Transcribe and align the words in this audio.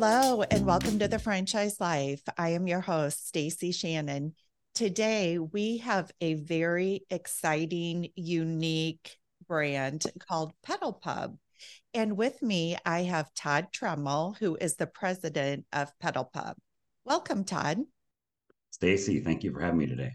Hello, 0.00 0.42
and 0.42 0.64
welcome 0.64 1.00
to 1.00 1.08
the 1.08 1.18
Franchise 1.18 1.80
Life. 1.80 2.22
I 2.36 2.50
am 2.50 2.68
your 2.68 2.80
host, 2.80 3.34
Stacie 3.34 3.74
Shannon. 3.74 4.34
Today, 4.74 5.40
we 5.40 5.78
have 5.78 6.12
a 6.20 6.34
very 6.34 7.04
exciting, 7.10 8.10
unique 8.14 9.16
brand 9.48 10.04
called 10.20 10.52
Pedal 10.62 10.92
Pub. 10.92 11.36
And 11.94 12.16
with 12.16 12.40
me, 12.42 12.76
I 12.86 13.02
have 13.02 13.34
Todd 13.34 13.68
Treml, 13.72 14.36
who 14.38 14.54
is 14.54 14.76
the 14.76 14.86
president 14.86 15.66
of 15.72 15.90
Pedal 15.98 16.30
Pub. 16.32 16.56
Welcome, 17.04 17.42
Todd. 17.42 17.78
Stacie, 18.80 19.24
thank 19.24 19.42
you 19.44 19.52
for 19.52 19.60
having 19.60 19.78
me 19.78 19.86
today. 19.86 20.14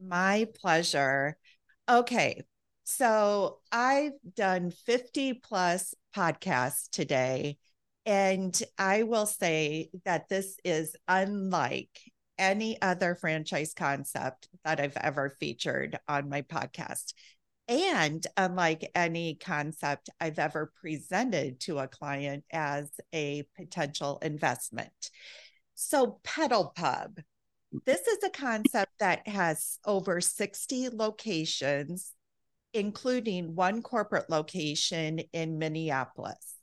My 0.00 0.46
pleasure. 0.60 1.36
Okay, 1.88 2.42
so 2.84 3.58
I've 3.72 4.12
done 4.34 4.70
50 4.70 5.34
plus 5.34 5.94
podcasts 6.14 6.88
today, 6.90 7.58
and 8.06 8.60
I 8.78 9.02
will 9.02 9.26
say 9.26 9.90
that 10.04 10.28
this 10.28 10.56
is 10.64 10.94
unlike 11.08 11.90
any 12.38 12.80
other 12.82 13.14
franchise 13.14 13.74
concept 13.74 14.48
that 14.64 14.80
I've 14.80 14.96
ever 14.96 15.36
featured 15.40 15.98
on 16.08 16.28
my 16.28 16.42
podcast. 16.42 17.14
And 17.66 18.26
unlike 18.36 18.90
any 18.94 19.36
concept 19.36 20.10
I've 20.20 20.38
ever 20.38 20.70
presented 20.80 21.60
to 21.60 21.78
a 21.78 21.88
client 21.88 22.44
as 22.52 22.90
a 23.14 23.44
potential 23.56 24.18
investment. 24.20 25.10
So, 25.74 26.20
Pedal 26.22 26.72
Pub, 26.76 27.18
this 27.86 28.06
is 28.06 28.22
a 28.22 28.30
concept 28.30 28.92
that 29.00 29.26
has 29.26 29.78
over 29.84 30.20
60 30.20 30.90
locations, 30.90 32.12
including 32.72 33.54
one 33.54 33.82
corporate 33.82 34.30
location 34.30 35.20
in 35.32 35.58
Minneapolis. 35.58 36.54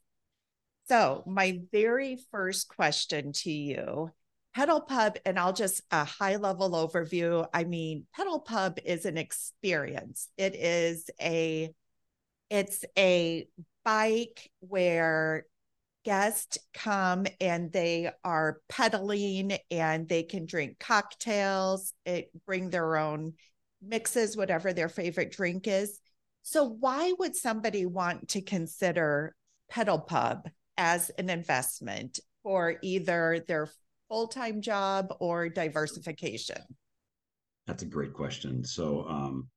So, 0.87 1.23
my 1.25 1.61
very 1.71 2.17
first 2.31 2.67
question 2.67 3.31
to 3.33 3.51
you 3.51 4.11
Pedal 4.53 4.81
Pub, 4.81 5.17
and 5.25 5.39
I'll 5.39 5.53
just 5.53 5.81
a 5.91 6.03
high 6.03 6.35
level 6.35 6.71
overview. 6.71 7.47
I 7.53 7.63
mean, 7.63 8.05
Pedal 8.13 8.39
Pub 8.39 8.79
is 8.83 9.05
an 9.05 9.17
experience. 9.17 10.27
It 10.37 10.55
is 10.55 11.09
a 11.21 11.73
it's 12.49 12.83
a 12.97 13.47
bike 13.85 14.51
where 14.59 15.45
guests 16.03 16.57
come 16.73 17.25
and 17.39 17.71
they 17.71 18.11
are 18.23 18.59
pedaling 18.69 19.57
and 19.69 20.07
they 20.07 20.23
can 20.23 20.45
drink 20.45 20.79
cocktails, 20.79 21.93
it, 22.05 22.31
bring 22.45 22.69
their 22.69 22.97
own 22.97 23.33
mixes, 23.81 24.37
whatever 24.37 24.73
their 24.73 24.89
favorite 24.89 25.31
drink 25.31 25.67
is. 25.67 25.99
So, 26.43 26.65
why 26.65 27.13
would 27.19 27.35
somebody 27.35 27.85
want 27.85 28.29
to 28.29 28.41
consider 28.41 29.35
Pedal 29.69 29.99
Pub 29.99 30.49
as 30.77 31.09
an 31.11 31.29
investment 31.29 32.19
for 32.43 32.77
either 32.81 33.43
their 33.47 33.69
full 34.09 34.27
time 34.27 34.61
job 34.61 35.13
or 35.19 35.49
diversification? 35.49 36.61
That's 37.67 37.83
a 37.83 37.87
great 37.87 38.13
question. 38.13 38.63
So 38.63 39.05
um, 39.07 39.47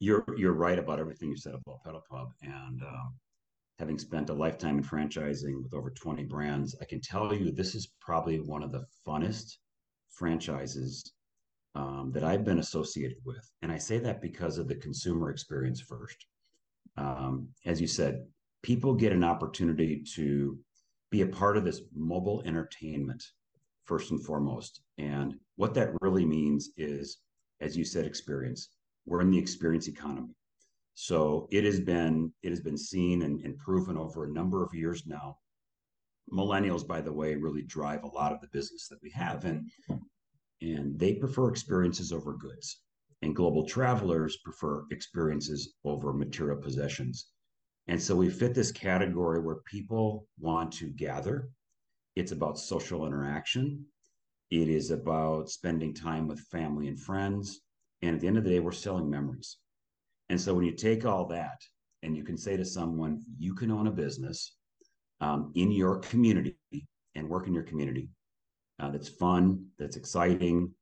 you're 0.00 0.24
you're 0.36 0.54
right 0.54 0.78
about 0.78 0.98
everything 0.98 1.30
you 1.30 1.36
said 1.36 1.54
about 1.54 1.84
Pedal 1.84 2.02
Pub, 2.10 2.28
and 2.42 2.82
um, 2.82 3.14
having 3.78 3.98
spent 3.98 4.30
a 4.30 4.34
lifetime 4.34 4.78
in 4.78 4.84
franchising 4.84 5.62
with 5.62 5.72
over 5.72 5.90
20 5.90 6.24
brands, 6.24 6.74
I 6.80 6.84
can 6.84 7.00
tell 7.00 7.32
you 7.32 7.50
this 7.50 7.74
is 7.74 7.92
probably 8.00 8.40
one 8.40 8.62
of 8.62 8.72
the 8.72 8.84
funnest 9.06 9.56
franchises 10.10 11.12
um, 11.74 12.10
that 12.12 12.24
I've 12.24 12.44
been 12.44 12.58
associated 12.58 13.18
with, 13.24 13.48
and 13.62 13.70
I 13.70 13.78
say 13.78 13.98
that 13.98 14.20
because 14.20 14.58
of 14.58 14.66
the 14.66 14.74
consumer 14.74 15.30
experience 15.30 15.80
first. 15.80 16.26
Um, 16.96 17.48
as 17.66 17.80
you 17.80 17.86
said, 17.86 18.26
people 18.62 18.94
get 18.94 19.12
an 19.12 19.22
opportunity 19.22 20.02
to 20.14 20.58
be 21.10 21.22
a 21.22 21.26
part 21.26 21.56
of 21.56 21.64
this 21.64 21.82
mobile 21.94 22.42
entertainment 22.44 23.22
first 23.84 24.10
and 24.10 24.24
foremost. 24.24 24.80
And 24.98 25.36
what 25.56 25.74
that 25.74 25.92
really 26.00 26.26
means 26.26 26.70
is, 26.76 27.18
as 27.60 27.76
you 27.76 27.84
said, 27.84 28.04
experience. 28.04 28.70
We're 29.06 29.20
in 29.20 29.30
the 29.30 29.38
experience 29.38 29.88
economy. 29.88 30.34
So 31.00 31.46
it 31.52 31.62
has 31.62 31.78
been 31.78 32.32
it 32.42 32.50
has 32.50 32.60
been 32.60 32.76
seen 32.76 33.22
and, 33.22 33.40
and 33.42 33.56
proven 33.56 33.96
over 33.96 34.24
a 34.24 34.32
number 34.32 34.64
of 34.64 34.74
years 34.74 35.06
now. 35.06 35.38
Millennials, 36.32 36.84
by 36.84 37.00
the 37.00 37.12
way, 37.12 37.36
really 37.36 37.62
drive 37.62 38.02
a 38.02 38.08
lot 38.08 38.32
of 38.32 38.40
the 38.40 38.48
business 38.48 38.88
that 38.88 38.98
we 39.00 39.08
have, 39.10 39.44
and 39.44 39.70
and 40.60 40.98
they 40.98 41.14
prefer 41.14 41.50
experiences 41.50 42.12
over 42.12 42.32
goods. 42.32 42.82
And 43.22 43.36
global 43.36 43.64
travelers 43.64 44.38
prefer 44.38 44.86
experiences 44.90 45.76
over 45.84 46.12
material 46.12 46.60
possessions. 46.60 47.28
And 47.86 48.02
so 48.02 48.16
we 48.16 48.28
fit 48.28 48.52
this 48.52 48.72
category 48.72 49.40
where 49.40 49.62
people 49.70 50.26
want 50.40 50.72
to 50.78 50.86
gather, 50.86 51.48
it's 52.16 52.32
about 52.32 52.58
social 52.58 53.06
interaction. 53.06 53.86
It 54.50 54.68
is 54.68 54.90
about 54.90 55.48
spending 55.48 55.94
time 55.94 56.26
with 56.26 56.40
family 56.40 56.88
and 56.88 57.00
friends. 57.00 57.60
And 58.02 58.16
at 58.16 58.20
the 58.20 58.26
end 58.26 58.36
of 58.36 58.42
the 58.42 58.50
day, 58.50 58.58
we're 58.58 58.72
selling 58.72 59.08
memories. 59.08 59.58
And 60.28 60.40
so 60.40 60.54
when 60.54 60.64
you 60.64 60.72
take 60.72 61.04
all 61.04 61.26
that 61.26 61.60
and 62.02 62.16
you 62.16 62.24
can 62.24 62.36
say 62.36 62.56
to 62.56 62.64
someone, 62.64 63.22
you 63.38 63.54
can 63.54 63.70
own 63.70 63.86
a 63.86 63.92
business 63.92 64.56
um, 65.20 65.52
in 65.54 65.72
your 65.72 65.98
community 65.98 66.56
and 67.14 67.28
work 67.28 67.46
in 67.46 67.54
your 67.54 67.64
community 67.64 68.10
uh, 68.80 68.90
that's 68.90 69.08
fun, 69.08 69.66
that's 69.78 69.96
exciting, 69.96 70.72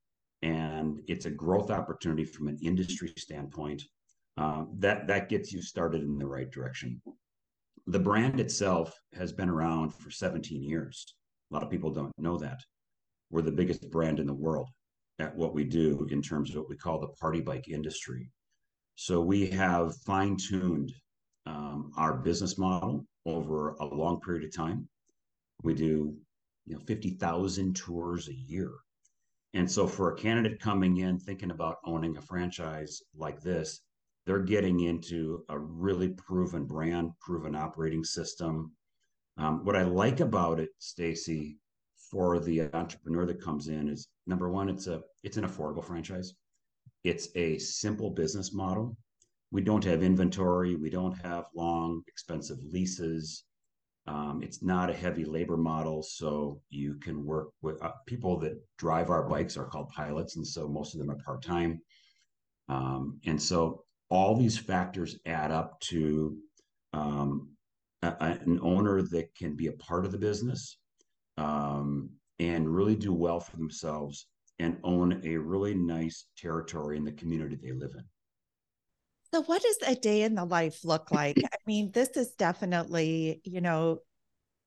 and 0.41 1.01
it's 1.07 1.25
a 1.25 1.31
growth 1.31 1.71
opportunity 1.71 2.23
from 2.23 2.47
an 2.47 2.57
industry 2.61 3.11
standpoint. 3.17 3.83
Uh, 4.37 4.65
that 4.77 5.07
that 5.07 5.29
gets 5.29 5.51
you 5.51 5.61
started 5.61 6.03
in 6.03 6.17
the 6.19 6.27
right 6.27 6.51
direction. 6.51 7.01
The 7.87 7.99
brand 7.99 8.39
itself 8.39 8.93
has 9.13 9.31
been 9.31 9.49
around 9.49 9.95
for 9.95 10.11
17 10.11 10.61
years. 10.61 11.15
A 11.49 11.53
lot 11.53 11.63
of 11.63 11.71
people 11.71 11.91
don't 11.91 12.11
know 12.19 12.37
that. 12.37 12.59
We're 13.31 13.41
the 13.41 13.51
biggest 13.51 13.89
brand 13.89 14.19
in 14.19 14.27
the 14.27 14.33
world 14.33 14.69
at 15.17 15.35
what 15.35 15.55
we 15.55 15.63
do 15.63 16.07
in 16.11 16.21
terms 16.21 16.51
of 16.51 16.57
what 16.57 16.69
we 16.69 16.77
call 16.77 16.99
the 16.99 17.07
party 17.19 17.41
bike 17.41 17.67
industry. 17.67 18.29
So 18.99 19.21
we 19.21 19.45
have 19.51 19.95
fine 20.05 20.37
tuned 20.37 20.91
um, 21.45 21.91
our 21.95 22.17
business 22.17 22.57
model 22.57 23.05
over 23.27 23.75
a 23.75 23.85
long 23.85 24.19
period 24.19 24.43
of 24.43 24.55
time. 24.55 24.89
We 25.61 25.75
do, 25.75 26.17
you 26.65 26.75
know, 26.75 26.81
50,000 26.87 27.75
tours 27.75 28.27
a 28.27 28.33
year. 28.33 28.71
And 29.53 29.71
so 29.71 29.85
for 29.85 30.11
a 30.11 30.15
candidate 30.15 30.59
coming 30.59 30.97
in 30.97 31.19
thinking 31.19 31.51
about 31.51 31.77
owning 31.85 32.17
a 32.17 32.21
franchise 32.21 32.99
like 33.15 33.39
this, 33.41 33.81
they're 34.25 34.39
getting 34.39 34.79
into 34.79 35.45
a 35.47 35.59
really 35.59 36.09
proven 36.09 36.65
brand, 36.65 37.11
proven 37.21 37.55
operating 37.55 38.03
system, 38.03 38.71
um, 39.37 39.63
what 39.63 39.75
I 39.75 39.83
like 39.83 40.21
about 40.21 40.59
it, 40.59 40.69
Stacie, 40.81 41.57
for 42.09 42.39
the 42.39 42.63
entrepreneur 42.73 43.27
that 43.27 43.41
comes 43.41 43.67
in 43.67 43.89
is 43.89 44.07
number 44.25 44.49
one, 44.49 44.69
it's 44.69 44.87
a 44.87 45.03
it's 45.23 45.37
an 45.37 45.45
affordable 45.45 45.83
franchise. 45.83 46.33
It's 47.07 47.29
a 47.35 47.57
simple 47.57 48.09
business 48.09 48.53
model. 48.53 48.97
We 49.51 49.61
don't 49.61 49.85
have 49.85 50.03
inventory. 50.03 50.75
We 50.75 50.89
don't 50.89 51.17
have 51.19 51.45
long, 51.55 52.03
expensive 52.05 52.57
leases. 52.61 53.45
Um, 54.07 54.41
it's 54.43 54.61
not 54.61 54.89
a 54.89 54.93
heavy 54.93 55.23
labor 55.23 55.55
model, 55.55 56.03
so 56.03 56.59
you 56.69 56.95
can 56.95 57.25
work 57.25 57.51
with 57.61 57.81
uh, 57.81 57.91
people 58.07 58.37
that 58.39 58.59
drive 58.77 59.09
our 59.09 59.23
bikes 59.23 59.55
are 59.55 59.67
called 59.67 59.87
pilots, 59.87 60.35
and 60.35 60.45
so 60.45 60.67
most 60.67 60.93
of 60.93 60.99
them 60.99 61.09
are 61.09 61.23
part 61.23 61.41
time. 61.41 61.79
Um, 62.67 63.21
and 63.25 63.41
so 63.41 63.85
all 64.09 64.35
these 64.35 64.57
factors 64.57 65.17
add 65.25 65.49
up 65.49 65.79
to 65.91 66.37
um, 66.91 67.51
a, 68.01 68.15
an 68.19 68.59
owner 68.61 69.01
that 69.01 69.33
can 69.33 69.55
be 69.55 69.67
a 69.67 69.79
part 69.87 70.03
of 70.03 70.11
the 70.11 70.17
business 70.17 70.77
um, 71.37 72.09
and 72.39 72.67
really 72.67 72.97
do 72.97 73.13
well 73.13 73.39
for 73.39 73.55
themselves 73.55 74.27
and 74.59 74.77
own 74.83 75.21
a 75.23 75.37
really 75.37 75.75
nice 75.75 76.25
territory 76.37 76.97
in 76.97 77.03
the 77.03 77.11
community 77.11 77.57
they 77.61 77.71
live 77.71 77.91
in. 77.95 78.03
So, 79.33 79.43
what 79.43 79.61
does 79.61 79.77
a 79.85 79.95
day 79.95 80.23
in 80.23 80.35
the 80.35 80.45
life 80.45 80.85
look 80.85 81.11
like? 81.11 81.37
I 81.43 81.57
mean, 81.65 81.91
this 81.91 82.09
is 82.09 82.31
definitely, 82.33 83.41
you 83.43 83.61
know, 83.61 83.99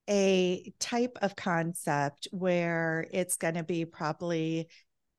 a 0.09 0.73
type 0.79 1.19
of 1.23 1.37
concept 1.37 2.29
where 2.31 3.07
it's 3.13 3.37
going 3.37 3.55
to 3.55 3.65
be 3.65 3.85
probably 3.85 4.69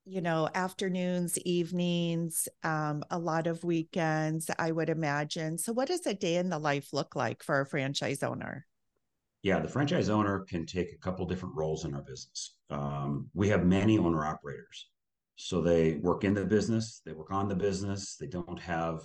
you 0.06 0.22
know, 0.22 0.50
afternoons, 0.56 1.38
evenings, 1.40 2.48
um, 2.64 3.04
a 3.12 3.20
lot 3.20 3.48
of 3.48 3.64
weekends, 3.64 4.50
I 4.58 4.72
would 4.72 4.90
imagine. 4.90 5.58
So, 5.58 5.74
what 5.74 5.88
does 5.88 6.06
a 6.08 6.14
day 6.14 6.38
in 6.38 6.50
the 6.50 6.60
life 6.60 6.92
look 6.92 7.16
like 7.16 7.44
for 7.44 7.62
a 7.62 7.66
franchise 7.66 8.24
owner? 8.24 8.66
Yeah, 9.44 9.60
the 9.60 9.68
franchise 9.68 10.10
owner 10.10 10.46
can 10.48 10.66
take 10.66 10.94
a 10.94 10.98
couple 10.98 11.26
different 11.26 11.56
roles 11.56 11.86
in 11.86 11.96
our 11.96 12.04
business. 12.04 12.58
Um, 12.70 13.30
we 13.34 13.50
have 13.50 13.66
many 13.66 13.98
owner 13.98 14.26
operators. 14.26 14.90
So 15.36 15.62
they 15.62 15.94
work 15.96 16.24
in 16.24 16.36
the 16.36 16.46
business, 16.46 17.02
they 17.06 17.14
work 17.14 17.32
on 17.32 17.48
the 17.48 17.56
business, 17.56 18.16
they 18.18 18.28
don't 18.28 18.60
have 18.60 19.02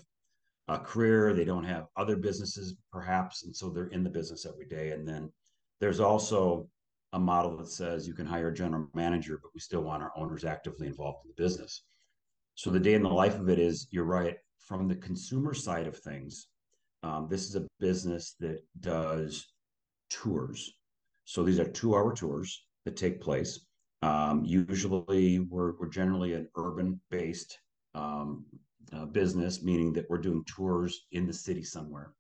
a 0.68 0.78
career, 0.78 1.32
they 1.32 1.46
don't 1.46 1.64
have 1.64 1.86
other 1.96 2.16
businesses 2.16 2.76
perhaps. 2.92 3.44
And 3.44 3.56
so 3.56 3.70
they're 3.70 3.86
in 3.86 4.04
the 4.04 4.10
business 4.10 4.44
every 4.44 4.66
day. 4.66 4.90
And 4.90 5.08
then 5.08 5.32
there's 5.80 6.00
also 6.00 6.68
a 7.14 7.18
model 7.18 7.56
that 7.56 7.68
says 7.68 8.06
you 8.06 8.12
can 8.12 8.26
hire 8.26 8.48
a 8.48 8.54
general 8.54 8.88
manager, 8.92 9.38
but 9.40 9.52
we 9.54 9.60
still 9.60 9.80
want 9.80 10.02
our 10.02 10.12
owners 10.16 10.44
actively 10.44 10.86
involved 10.86 11.24
in 11.24 11.32
the 11.34 11.42
business. 11.42 11.84
So 12.54 12.70
the 12.70 12.80
day 12.80 12.94
in 12.94 13.02
the 13.02 13.08
life 13.08 13.38
of 13.38 13.48
it 13.48 13.58
is, 13.58 13.86
you're 13.90 14.04
right, 14.04 14.36
from 14.58 14.88
the 14.88 14.96
consumer 14.96 15.54
side 15.54 15.86
of 15.86 15.96
things, 15.96 16.48
um, 17.02 17.28
this 17.30 17.48
is 17.48 17.54
a 17.54 17.66
business 17.78 18.34
that 18.40 18.60
does 18.80 19.46
tours. 20.10 20.72
So 21.24 21.42
these 21.42 21.58
are 21.58 21.68
two 21.68 21.94
hour 21.94 22.14
tours 22.14 22.66
that 22.84 22.96
take 22.96 23.20
place. 23.20 23.66
Um, 24.02 24.44
usually, 24.44 25.40
we're, 25.40 25.72
we're 25.78 25.88
generally 25.88 26.34
an 26.34 26.48
urban 26.56 27.00
based 27.10 27.58
um, 27.94 28.44
uh, 28.92 29.06
business, 29.06 29.62
meaning 29.62 29.92
that 29.94 30.08
we're 30.08 30.18
doing 30.18 30.44
tours 30.44 31.06
in 31.12 31.26
the 31.26 31.32
city 31.32 31.62
somewhere. 31.62 32.12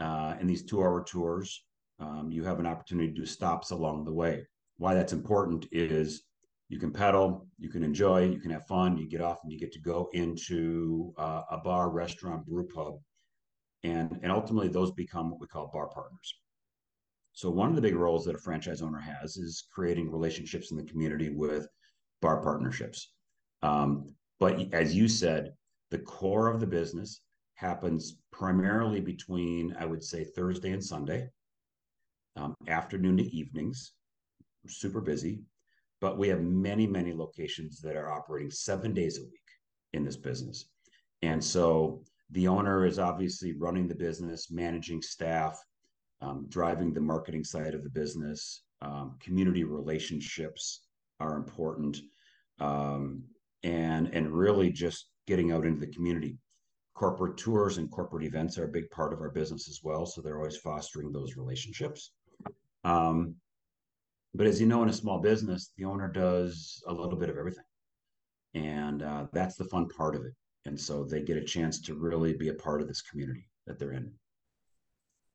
Uh, 0.00 0.36
and 0.38 0.48
these 0.48 0.62
two 0.62 0.80
hour 0.80 1.02
tours, 1.02 1.64
um, 1.98 2.30
you 2.30 2.44
have 2.44 2.60
an 2.60 2.66
opportunity 2.66 3.08
to 3.08 3.20
do 3.20 3.26
stops 3.26 3.70
along 3.70 4.04
the 4.04 4.12
way. 4.12 4.46
Why 4.76 4.94
that's 4.94 5.12
important 5.12 5.66
is 5.72 6.22
you 6.68 6.78
can 6.78 6.92
pedal, 6.92 7.48
you 7.58 7.68
can 7.68 7.82
enjoy, 7.82 8.28
you 8.28 8.38
can 8.38 8.52
have 8.52 8.66
fun, 8.66 8.96
you 8.96 9.08
get 9.08 9.20
off 9.20 9.40
and 9.42 9.52
you 9.52 9.58
get 9.58 9.72
to 9.72 9.80
go 9.80 10.08
into 10.12 11.12
uh, 11.18 11.42
a 11.50 11.58
bar, 11.58 11.90
restaurant, 11.90 12.46
brew 12.46 12.68
pub. 12.68 13.00
And, 13.82 14.20
and 14.22 14.30
ultimately, 14.30 14.68
those 14.68 14.92
become 14.92 15.30
what 15.30 15.40
we 15.40 15.48
call 15.48 15.70
bar 15.72 15.88
partners. 15.88 16.34
So 17.32 17.50
one 17.50 17.70
of 17.70 17.76
the 17.76 17.82
big 17.82 17.96
roles 17.96 18.24
that 18.24 18.34
a 18.34 18.38
franchise 18.38 18.82
owner 18.82 18.98
has 18.98 19.36
is 19.36 19.66
creating 19.72 20.10
relationships 20.10 20.70
in 20.70 20.76
the 20.76 20.84
community 20.84 21.30
with 21.30 21.68
bar 22.20 22.42
partnerships. 22.42 23.12
Um, 23.62 24.14
but 24.38 24.72
as 24.74 24.94
you 24.94 25.08
said, 25.08 25.52
the 25.90 25.98
core 25.98 26.48
of 26.48 26.60
the 26.60 26.66
business 26.66 27.22
happens 27.54 28.16
primarily 28.32 29.00
between, 29.00 29.74
I 29.78 29.84
would 29.84 30.02
say, 30.02 30.24
Thursday 30.24 30.72
and 30.72 30.84
Sunday, 30.84 31.28
um, 32.36 32.54
afternoon 32.68 33.18
to 33.18 33.24
evenings. 33.24 33.92
Super 34.66 35.00
busy, 35.00 35.42
but 36.00 36.18
we 36.18 36.28
have 36.28 36.42
many, 36.42 36.86
many 36.86 37.12
locations 37.14 37.80
that 37.80 37.96
are 37.96 38.12
operating 38.12 38.50
seven 38.50 38.92
days 38.92 39.18
a 39.18 39.22
week 39.22 39.40
in 39.92 40.04
this 40.04 40.16
business. 40.16 40.66
And 41.22 41.42
so 41.42 42.02
the 42.30 42.48
owner 42.48 42.86
is 42.86 42.98
obviously 42.98 43.54
running 43.54 43.88
the 43.88 43.94
business, 43.94 44.50
managing 44.50 45.02
staff, 45.02 45.58
um, 46.22 46.46
driving 46.48 46.92
the 46.92 47.00
marketing 47.00 47.44
side 47.44 47.74
of 47.74 47.82
the 47.82 47.90
business. 47.90 48.62
Um, 48.82 49.16
community 49.20 49.64
relationships 49.64 50.86
are 51.18 51.36
important, 51.36 51.98
um, 52.60 53.22
and 53.62 54.08
and 54.14 54.32
really 54.32 54.70
just 54.70 55.10
getting 55.26 55.52
out 55.52 55.66
into 55.66 55.80
the 55.80 55.92
community. 55.92 56.38
Corporate 56.94 57.36
tours 57.36 57.78
and 57.78 57.90
corporate 57.90 58.24
events 58.24 58.58
are 58.58 58.64
a 58.64 58.68
big 58.68 58.90
part 58.90 59.12
of 59.12 59.20
our 59.20 59.30
business 59.30 59.68
as 59.68 59.80
well, 59.82 60.06
so 60.06 60.20
they're 60.20 60.38
always 60.38 60.56
fostering 60.56 61.12
those 61.12 61.36
relationships. 61.36 62.12
Um, 62.84 63.36
but 64.34 64.46
as 64.46 64.60
you 64.60 64.66
know, 64.66 64.82
in 64.82 64.88
a 64.88 64.92
small 64.92 65.18
business, 65.18 65.72
the 65.76 65.84
owner 65.84 66.08
does 66.08 66.82
a 66.86 66.92
little 66.92 67.18
bit 67.18 67.30
of 67.30 67.36
everything, 67.36 67.64
and 68.54 69.02
uh, 69.02 69.26
that's 69.32 69.56
the 69.56 69.64
fun 69.64 69.88
part 69.88 70.14
of 70.14 70.24
it. 70.24 70.32
And 70.66 70.78
so 70.78 71.04
they 71.04 71.22
get 71.22 71.38
a 71.38 71.44
chance 71.44 71.80
to 71.82 71.94
really 71.94 72.34
be 72.34 72.48
a 72.48 72.54
part 72.54 72.80
of 72.82 72.88
this 72.88 73.02
community 73.02 73.48
that 73.66 73.78
they're 73.78 73.92
in. 73.92 74.12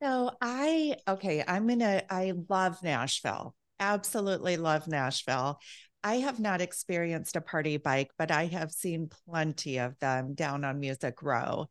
So 0.06 0.30
I 0.40 0.98
okay, 1.08 1.44
I'm 1.48 1.68
gonna 1.68 2.04
I 2.12 2.34
love 2.48 2.84
Nashville. 2.84 3.56
Absolutely 3.80 4.56
love 4.56 4.88
Nashville. 4.88 5.60
I 6.04 6.18
have 6.18 6.40
not 6.40 6.62
experienced 6.62 7.36
a 7.36 7.42
party 7.42 7.78
bike, 7.78 8.12
but 8.16 8.30
I 8.30 8.46
have 8.46 8.72
seen 8.72 9.10
plenty 9.28 9.80
of 9.80 9.98
them 9.98 10.36
down 10.36 10.64
on 10.64 10.80
Music 10.80 11.24
Row 11.24 11.66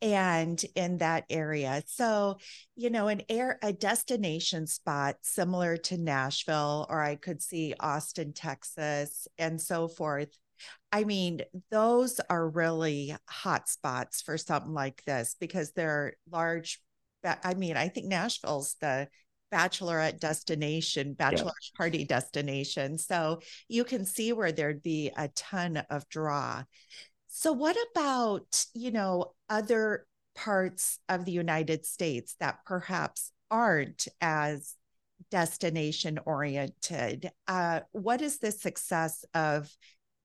and 0.00 0.64
in 0.74 0.96
that 0.98 1.24
area. 1.28 1.82
So, 1.86 2.38
you 2.74 2.88
know, 2.88 3.08
an 3.08 3.20
air 3.28 3.58
a 3.62 3.74
destination 3.74 4.66
spot 4.66 5.16
similar 5.20 5.76
to 5.76 5.98
Nashville, 5.98 6.86
or 6.88 7.02
I 7.02 7.16
could 7.16 7.42
see 7.42 7.74
Austin, 7.78 8.32
Texas, 8.32 9.28
and 9.36 9.60
so 9.60 9.88
forth. 9.88 10.34
I 10.90 11.04
mean, 11.04 11.42
those 11.70 12.18
are 12.30 12.48
really 12.48 13.14
hot 13.28 13.68
spots 13.68 14.22
for 14.22 14.38
something 14.38 14.72
like 14.72 15.02
this 15.04 15.36
because 15.38 15.72
they're 15.72 16.14
large 16.30 16.80
I 17.24 17.54
mean, 17.54 17.76
I 17.76 17.88
think 17.88 18.06
Nashville's 18.06 18.76
the 18.80 19.08
bachelorette 19.52 20.18
destination, 20.18 21.14
bachelor 21.14 21.52
yeah. 21.62 21.76
party 21.76 22.04
destination. 22.04 22.98
So 22.98 23.40
you 23.68 23.84
can 23.84 24.04
see 24.04 24.32
where 24.32 24.52
there'd 24.52 24.82
be 24.82 25.12
a 25.16 25.28
ton 25.28 25.78
of 25.90 26.08
draw. 26.08 26.64
So, 27.28 27.52
what 27.52 27.76
about, 27.92 28.64
you 28.74 28.90
know, 28.90 29.34
other 29.48 30.06
parts 30.34 30.98
of 31.08 31.24
the 31.24 31.32
United 31.32 31.86
States 31.86 32.36
that 32.40 32.58
perhaps 32.64 33.32
aren't 33.50 34.08
as 34.20 34.74
destination 35.30 36.18
oriented? 36.24 37.30
Uh, 37.48 37.80
what 37.92 38.22
is 38.22 38.38
the 38.38 38.52
success 38.52 39.24
of 39.34 39.70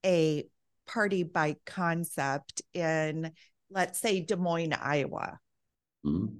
a 0.04 0.46
party 0.86 1.22
bike 1.22 1.60
concept 1.66 2.62
in, 2.74 3.32
let's 3.70 4.00
say, 4.00 4.20
Des 4.20 4.36
Moines, 4.36 4.72
Iowa? 4.72 5.38
Mm-hmm. 6.04 6.36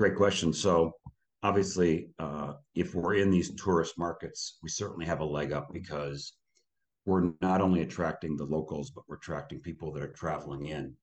Great 0.00 0.16
question. 0.16 0.50
So 0.50 0.94
obviously, 1.42 2.08
uh, 2.18 2.54
if 2.74 2.94
we're 2.94 3.16
in 3.16 3.30
these 3.30 3.54
tourist 3.54 3.98
markets, 3.98 4.56
we 4.62 4.70
certainly 4.70 5.04
have 5.04 5.20
a 5.20 5.26
leg 5.26 5.52
up 5.52 5.74
because 5.74 6.32
we're 7.04 7.32
not 7.42 7.60
only 7.60 7.82
attracting 7.82 8.34
the 8.34 8.46
locals, 8.46 8.90
but 8.90 9.04
we're 9.06 9.16
attracting 9.16 9.60
people 9.60 9.92
that 9.92 10.02
are 10.02 10.12
traveling 10.12 10.68
in. 10.68 10.94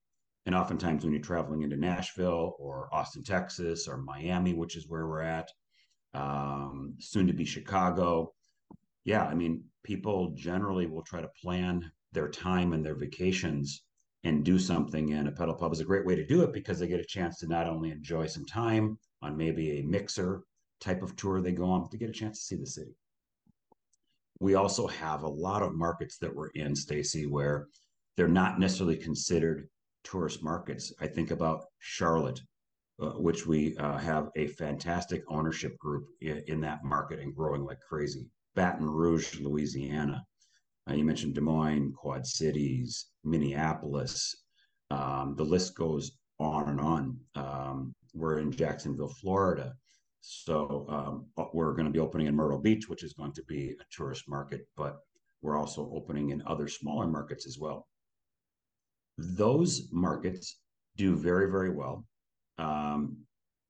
And 0.48 0.56
oftentimes, 0.56 1.04
when 1.04 1.14
you're 1.14 1.22
traveling 1.22 1.62
into 1.62 1.78
Nashville 1.78 2.56
or 2.58 2.90
Austin, 2.92 3.22
Texas, 3.24 3.88
or 3.88 3.98
Miami, 3.98 4.56
which 4.56 4.76
is 4.76 4.90
where 4.90 5.06
we're 5.06 5.22
at, 5.22 5.52
um, 6.16 6.96
soon 6.98 7.28
to 7.28 7.34
be 7.34 7.46
Chicago, 7.46 8.34
yeah, 9.06 9.26
I 9.26 9.36
mean, 9.36 9.64
people 9.84 10.32
generally 10.34 10.88
will 10.88 11.04
try 11.04 11.22
to 11.22 11.30
plan 11.40 11.92
their 12.14 12.30
time 12.30 12.74
and 12.74 12.84
their 12.84 12.96
vacations 12.96 13.84
and 14.24 14.44
do 14.44 14.60
something. 14.60 15.14
And 15.14 15.28
a 15.28 15.31
pedal 15.31 15.56
pub 15.56 15.74
is 15.74 15.80
a 15.80 15.86
great 15.86 16.06
way 16.06 16.16
to 16.16 16.25
do 16.25 16.44
it 16.44 16.54
because 16.54 16.80
they 16.80 16.88
get 16.88 17.00
a 17.00 17.06
chance 17.06 17.40
to 17.40 17.48
not 17.48 17.68
only 17.68 17.92
enjoy 17.92 18.28
some 18.28 18.46
time 18.46 18.98
on 19.22 19.38
maybe 19.38 19.80
a 19.80 19.84
mixer 19.84 20.44
type 20.80 21.02
of 21.02 21.16
tour 21.16 21.42
they 21.42 21.52
go 21.52 21.66
on, 21.66 21.81
but 21.81 21.92
to 21.92 21.98
get 21.98 22.10
a 22.10 22.14
chance 22.14 22.40
to 22.40 22.46
see 22.46 22.56
the 22.56 22.66
city. 22.66 22.96
We 24.40 24.56
also 24.56 24.88
have 24.88 25.24
a 25.24 25.30
lot 25.30 25.64
of 25.64 25.75
markets 25.75 26.18
that 26.19 26.34
we're 26.34 26.50
in, 26.50 26.75
Stacy, 26.75 27.25
where 27.25 27.68
they're 28.16 28.28
not 28.28 28.60
necessarily 28.60 28.98
considered 28.98 29.68
tourist 30.04 30.44
markets. 30.44 30.94
I 31.00 31.08
think 31.08 31.31
about 31.31 31.66
Charlotte, 31.80 32.40
uh, 33.02 33.12
which 33.12 33.48
we 33.48 33.75
uh, 33.78 33.98
have 33.98 34.30
a 34.36 34.48
fantastic 34.48 35.24
ownership 35.28 35.78
group 35.78 36.08
in, 36.22 36.44
in, 36.48 36.62
that 36.62 36.84
market 36.84 37.19
and 37.19 37.36
growing 37.36 37.64
like 37.64 37.80
crazy. 37.88 38.28
Baton 38.56 38.90
Rouge, 38.90 39.40
Louisiana, 39.40 40.24
uh, 40.89 40.94
you 40.94 41.04
mentioned 41.04 41.36
Des 41.36 41.42
Moines, 41.42 41.94
Quad 41.94 42.25
Cities, 42.25 43.07
Minneapolis. 43.24 44.36
Um, 44.90 45.35
the 45.38 45.44
list 45.44 45.76
goes 45.76 46.18
on 46.40 46.69
and 46.69 46.80
on. 46.80 47.19
Um, 47.35 47.94
we're 48.14 48.40
in 48.40 48.52
Jacksonville, 48.52 49.14
Florida. 49.21 49.73
So 50.21 50.85
um, 50.90 51.26
uh, 51.38 51.50
we're 51.54 51.73
going 51.73 51.85
to 51.85 51.92
be 51.92 52.00
opening 52.00 52.28
in 52.28 52.35
Myrtle 52.35 52.59
Beach, 52.59 52.90
which 52.90 53.04
is 53.04 53.14
going 53.14 53.33
to 53.33 53.44
be 53.44 53.71
a 53.71 53.83
tourist 53.92 54.26
market, 54.28 54.68
but 54.76 54.97
we're 55.42 55.57
also 55.57 55.92
opening 55.94 56.30
in 56.30 56.42
other 56.45 56.68
smaller 56.68 57.07
markets 57.07 57.45
as 57.47 57.57
well. 57.59 57.88
Those 59.18 59.90
markets 59.92 60.59
do 60.95 61.16
very, 61.16 61.50
very 61.50 61.69
well. 61.69 62.06
Um, 62.57 63.18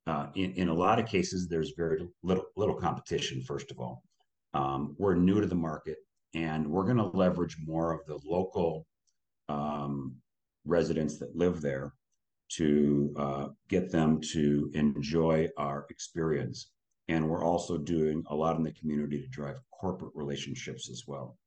uh, 0.06 0.28
in, 0.34 0.52
in 0.52 0.68
a 0.68 0.74
lot 0.74 0.98
of 0.98 1.06
cases, 1.06 1.48
there's 1.48 1.72
very 1.76 2.08
little, 2.22 2.44
little 2.56 2.74
competition, 2.74 3.42
first 3.42 3.70
of 3.70 3.78
all. 3.78 4.02
Um, 4.54 4.96
we're 4.98 5.14
new 5.14 5.40
to 5.40 5.46
the 5.46 5.54
market 5.54 5.98
and 6.34 6.66
we're 6.66 6.84
going 6.84 6.96
to 6.96 7.16
leverage 7.16 7.56
more 7.64 7.92
of 7.92 8.04
the 8.06 8.18
local 8.24 8.86
um, 9.48 10.14
residents 10.64 11.18
that 11.18 11.36
live 11.36 11.60
there 11.60 11.94
to 12.50 13.14
uh, 13.18 13.48
get 13.68 13.90
them 13.90 14.20
to 14.20 14.70
enjoy 14.74 15.48
our 15.56 15.86
experience. 15.90 16.70
And 17.08 17.28
we're 17.28 17.44
also 17.44 17.78
doing 17.78 18.22
a 18.28 18.34
lot 18.34 18.56
in 18.56 18.62
the 18.62 18.72
community 18.72 19.20
to 19.20 19.28
drive 19.28 19.56
corporate 19.70 20.12
relationships 20.14 20.90
as 20.90 21.04
well. 21.06 21.38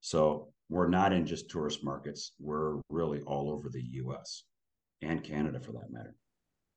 So 0.00 0.48
we're 0.68 0.88
not 0.88 1.12
in 1.12 1.26
just 1.26 1.48
tourist 1.48 1.84
markets, 1.84 2.32
we're 2.40 2.80
really 2.88 3.22
all 3.22 3.50
over 3.50 3.68
the 3.68 3.82
US 3.82 4.44
and 5.02 5.22
Canada 5.22 5.60
for 5.60 5.72
that 5.72 5.90
matter. 5.90 6.14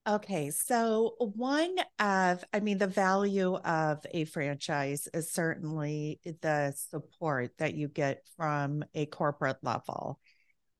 Okay, 0.07 0.49
so 0.49 1.15
one 1.19 1.75
of, 1.99 2.43
I 2.51 2.61
mean, 2.61 2.77
the 2.79 2.87
value 2.87 3.55
of 3.55 4.03
a 4.11 4.25
franchise 4.25 5.07
is 5.13 5.31
certainly 5.31 6.19
the 6.41 6.73
support 6.75 7.51
that 7.59 7.75
you 7.75 7.87
get 7.89 8.23
from 8.35 8.83
a 8.95 9.05
corporate 9.05 9.57
level. 9.61 10.19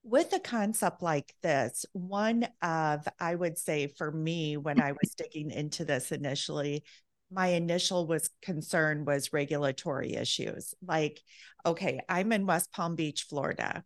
With 0.04 0.34
a 0.34 0.40
concept 0.40 1.04
like 1.04 1.36
this, 1.44 1.86
one 1.92 2.48
of, 2.62 3.08
I 3.20 3.36
would 3.36 3.58
say 3.60 3.88
for 3.88 4.12
me, 4.12 4.58
when 4.58 4.82
I 4.82 4.94
was 4.94 5.14
digging 5.16 5.52
into 5.52 5.86
this 5.86 6.12
initially, 6.12 6.84
my 7.30 7.48
initial 7.48 8.08
was 8.08 8.32
concern 8.42 9.06
was 9.06 9.34
regulatory 9.34 10.16
issues. 10.16 10.74
Like, 10.82 11.22
okay, 11.66 12.00
I'm 12.10 12.32
in 12.32 12.48
West 12.48 12.72
Palm 12.72 12.96
Beach, 12.96 13.28
Florida. 13.30 13.84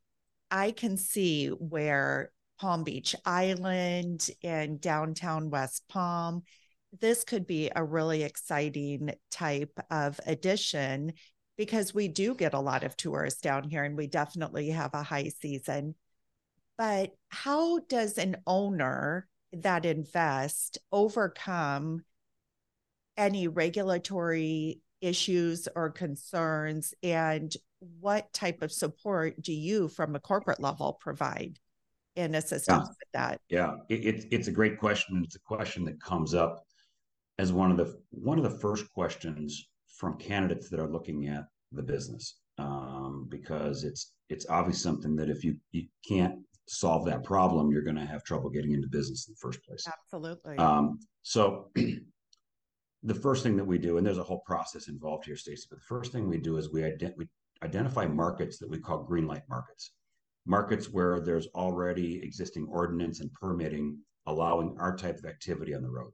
I 0.49 0.71
can 0.71 0.95
see 0.95 1.47
where 1.47 2.31
Palm 2.59 2.83
Beach 2.83 3.15
Island 3.25 4.29
and 4.43 4.79
downtown 4.79 5.49
West 5.49 5.83
Palm. 5.87 6.43
This 6.99 7.23
could 7.23 7.47
be 7.47 7.71
a 7.75 7.83
really 7.83 8.23
exciting 8.23 9.11
type 9.31 9.79
of 9.89 10.19
addition 10.25 11.13
because 11.57 11.93
we 11.93 12.07
do 12.07 12.35
get 12.35 12.53
a 12.53 12.59
lot 12.59 12.83
of 12.83 12.97
tourists 12.97 13.41
down 13.41 13.69
here 13.69 13.83
and 13.83 13.97
we 13.97 14.07
definitely 14.07 14.69
have 14.69 14.93
a 14.93 15.03
high 15.03 15.29
season. 15.29 15.95
But 16.77 17.11
how 17.29 17.79
does 17.79 18.17
an 18.17 18.37
owner 18.47 19.27
that 19.53 19.85
invest 19.85 20.79
overcome 20.91 22.03
any 23.17 23.47
regulatory 23.47 24.81
issues 25.01 25.67
or 25.75 25.91
concerns 25.91 26.93
and 27.03 27.53
what 27.99 28.31
type 28.33 28.61
of 28.61 28.71
support 28.71 29.41
do 29.41 29.53
you 29.53 29.89
from 29.89 30.15
a 30.15 30.19
corporate 30.19 30.61
level 30.61 30.93
provide 30.93 31.59
in 32.15 32.35
assistance 32.35 32.67
yeah. 32.67 32.95
with 32.99 33.11
that? 33.13 33.41
Yeah. 33.49 33.75
It, 33.89 34.05
it's 34.05 34.25
it's 34.31 34.47
a 34.47 34.51
great 34.51 34.77
question. 34.77 35.21
It's 35.23 35.35
a 35.35 35.39
question 35.39 35.83
that 35.85 36.01
comes 36.01 36.33
up 36.33 36.65
as 37.39 37.51
one 37.51 37.71
of 37.71 37.77
the 37.77 37.99
one 38.11 38.37
of 38.37 38.43
the 38.43 38.59
first 38.59 38.91
questions 38.93 39.69
from 39.87 40.17
candidates 40.17 40.69
that 40.69 40.79
are 40.79 40.89
looking 40.89 41.27
at 41.27 41.45
the 41.71 41.83
business 41.83 42.39
um, 42.57 43.27
because 43.29 43.83
it's 43.83 44.13
it's 44.29 44.45
obviously 44.49 44.81
something 44.81 45.15
that 45.15 45.29
if 45.29 45.43
you 45.43 45.55
you 45.71 45.85
can't 46.07 46.35
solve 46.67 47.05
that 47.05 47.23
problem 47.23 47.71
you're 47.71 47.83
going 47.83 47.95
to 47.95 48.05
have 48.05 48.23
trouble 48.23 48.49
getting 48.49 48.71
into 48.71 48.87
business 48.87 49.27
in 49.27 49.33
the 49.33 49.39
first 49.39 49.63
place. 49.63 49.85
Absolutely. 49.87 50.57
Um, 50.57 50.99
so 51.21 51.71
the 53.03 53.15
first 53.15 53.43
thing 53.43 53.57
that 53.57 53.65
we 53.65 53.77
do, 53.77 53.97
and 53.97 54.07
there's 54.07 54.17
a 54.17 54.23
whole 54.23 54.41
process 54.45 54.87
involved 54.87 55.25
here, 55.25 55.35
Stacie, 55.35 55.67
but 55.69 55.79
the 55.79 55.85
first 55.85 56.11
thing 56.11 56.27
we 56.27 56.37
do 56.37 56.57
is 56.57 56.71
we, 56.71 56.81
ident- 56.81 57.17
we 57.17 57.27
identify 57.63 58.05
markets 58.05 58.57
that 58.59 58.69
we 58.69 58.79
call 58.79 59.03
green 59.03 59.27
light 59.27 59.43
markets, 59.49 59.91
markets 60.45 60.89
where 60.89 61.19
there's 61.19 61.47
already 61.55 62.21
existing 62.23 62.67
ordinance 62.69 63.21
and 63.21 63.31
permitting 63.33 63.97
allowing 64.25 64.75
our 64.79 64.95
type 64.95 65.17
of 65.17 65.25
activity 65.25 65.73
on 65.73 65.81
the 65.81 65.89
road. 65.89 66.11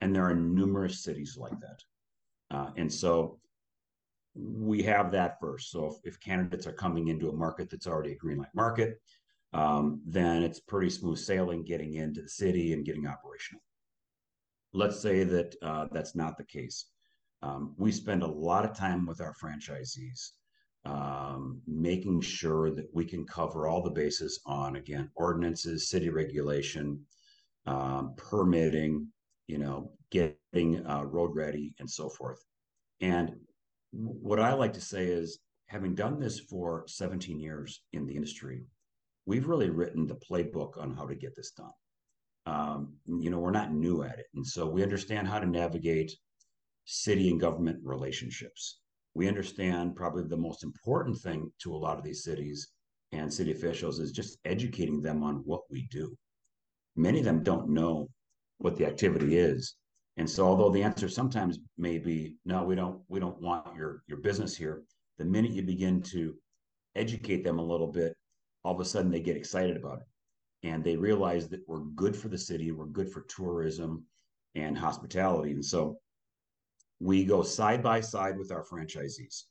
And 0.00 0.14
there 0.14 0.24
are 0.24 0.34
numerous 0.34 1.02
cities 1.02 1.36
like 1.38 1.58
that. 1.60 2.56
Uh, 2.56 2.70
and 2.76 2.92
so 2.92 3.38
we 4.34 4.82
have 4.82 5.12
that 5.12 5.38
first. 5.40 5.70
So 5.70 5.86
if, 5.86 6.14
if, 6.14 6.20
candidates 6.20 6.66
are 6.66 6.72
coming 6.72 7.08
into 7.08 7.28
a 7.28 7.36
market 7.36 7.70
that's 7.70 7.86
already 7.86 8.12
a 8.12 8.16
green 8.16 8.38
light 8.38 8.54
market, 8.54 9.00
um, 9.52 10.02
then 10.04 10.42
it's 10.42 10.58
pretty 10.60 10.90
smooth 10.90 11.18
sailing 11.18 11.64
getting 11.64 11.94
into 11.94 12.22
the 12.22 12.28
city 12.28 12.72
and 12.72 12.84
getting 12.84 13.06
operational. 13.06 13.62
Let's 14.72 14.98
say 14.98 15.22
that 15.22 15.54
uh, 15.62 15.86
that's 15.92 16.16
not 16.16 16.36
the 16.36 16.44
case. 16.44 16.86
Um, 17.42 17.74
we 17.78 17.92
spend 17.92 18.22
a 18.22 18.26
lot 18.26 18.64
of 18.64 18.76
time 18.76 19.06
with 19.06 19.20
our 19.20 19.34
franchisees, 19.34 20.30
um, 20.84 21.60
making 21.66 22.20
sure 22.20 22.70
that 22.70 22.88
we 22.92 23.04
can 23.04 23.26
cover 23.26 23.66
all 23.66 23.82
the 23.82 23.90
bases 23.90 24.40
on 24.46 24.76
again 24.76 25.10
ordinances, 25.14 25.88
city 25.88 26.10
regulation, 26.10 27.00
um, 27.66 28.14
permitting, 28.16 29.08
you 29.46 29.58
know, 29.58 29.92
getting 30.10 30.86
uh, 30.86 31.04
road 31.04 31.34
ready, 31.34 31.74
and 31.78 31.90
so 31.90 32.08
forth. 32.08 32.44
And 33.00 33.34
what 33.92 34.40
I 34.40 34.52
like 34.52 34.72
to 34.74 34.80
say 34.80 35.06
is, 35.06 35.38
having 35.66 35.94
done 35.94 36.20
this 36.20 36.40
for 36.40 36.84
17 36.86 37.40
years 37.40 37.82
in 37.92 38.06
the 38.06 38.14
industry, 38.14 38.64
we've 39.26 39.48
really 39.48 39.70
written 39.70 40.06
the 40.06 40.16
playbook 40.16 40.80
on 40.80 40.94
how 40.94 41.06
to 41.06 41.14
get 41.14 41.34
this 41.34 41.52
done 41.52 41.72
um, 42.46 42.94
you 43.06 43.30
know, 43.30 43.38
we're 43.38 43.50
not 43.50 43.72
new 43.72 44.02
at 44.02 44.18
it. 44.18 44.26
And 44.34 44.46
so 44.46 44.66
we 44.66 44.82
understand 44.82 45.28
how 45.28 45.38
to 45.38 45.46
navigate 45.46 46.12
city 46.84 47.30
and 47.30 47.40
government 47.40 47.78
relationships. 47.82 48.80
We 49.14 49.28
understand 49.28 49.96
probably 49.96 50.24
the 50.24 50.36
most 50.36 50.64
important 50.64 51.16
thing 51.18 51.50
to 51.60 51.74
a 51.74 51.76
lot 51.76 51.98
of 51.98 52.04
these 52.04 52.24
cities 52.24 52.68
and 53.12 53.32
city 53.32 53.52
officials 53.52 54.00
is 54.00 54.10
just 54.10 54.38
educating 54.44 55.00
them 55.00 55.22
on 55.22 55.36
what 55.44 55.62
we 55.70 55.82
do. 55.90 56.16
Many 56.96 57.20
of 57.20 57.24
them 57.24 57.42
don't 57.42 57.68
know 57.68 58.08
what 58.58 58.76
the 58.76 58.86
activity 58.86 59.36
is. 59.36 59.76
And 60.16 60.28
so 60.28 60.46
although 60.46 60.70
the 60.70 60.82
answer 60.82 61.08
sometimes 61.08 61.58
may 61.76 61.98
be 61.98 62.36
no, 62.44 62.64
we 62.64 62.74
don't 62.74 63.00
we 63.08 63.18
don't 63.18 63.40
want 63.40 63.74
your 63.76 64.02
your 64.06 64.18
business 64.18 64.56
here, 64.56 64.82
the 65.18 65.24
minute 65.24 65.50
you 65.52 65.62
begin 65.62 66.02
to 66.02 66.34
educate 66.94 67.42
them 67.42 67.58
a 67.58 67.64
little 67.64 67.88
bit, 67.88 68.16
all 68.64 68.74
of 68.74 68.80
a 68.80 68.84
sudden 68.84 69.10
they 69.10 69.20
get 69.20 69.36
excited 69.36 69.76
about 69.76 69.98
it 69.98 70.68
and 70.68 70.82
they 70.82 70.96
realize 70.96 71.48
that 71.48 71.60
we're 71.68 71.80
good 71.94 72.16
for 72.16 72.28
the 72.28 72.38
city, 72.38 72.70
we're 72.70 72.86
good 72.86 73.10
for 73.10 73.22
tourism 73.22 74.04
and 74.54 74.78
hospitality. 74.78 75.52
And 75.52 75.64
so 75.64 75.98
we 77.04 77.22
go 77.22 77.42
side 77.42 77.82
by 77.82 78.00
side 78.00 78.38
with 78.38 78.50
our 78.50 78.64
franchisees. 78.64 79.42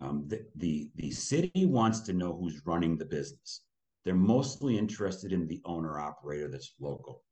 Um, 0.00 0.24
the, 0.26 0.44
the, 0.56 0.90
the 0.96 1.12
city 1.12 1.64
wants 1.64 2.00
to 2.00 2.12
know 2.12 2.36
who's 2.36 2.66
running 2.66 2.96
the 2.96 3.04
business. 3.04 3.62
They're 4.04 4.14
mostly 4.14 4.76
interested 4.76 5.32
in 5.32 5.46
the 5.46 5.60
owner 5.64 6.00
operator 6.00 6.48
that's 6.48 6.74
local. 6.80 7.22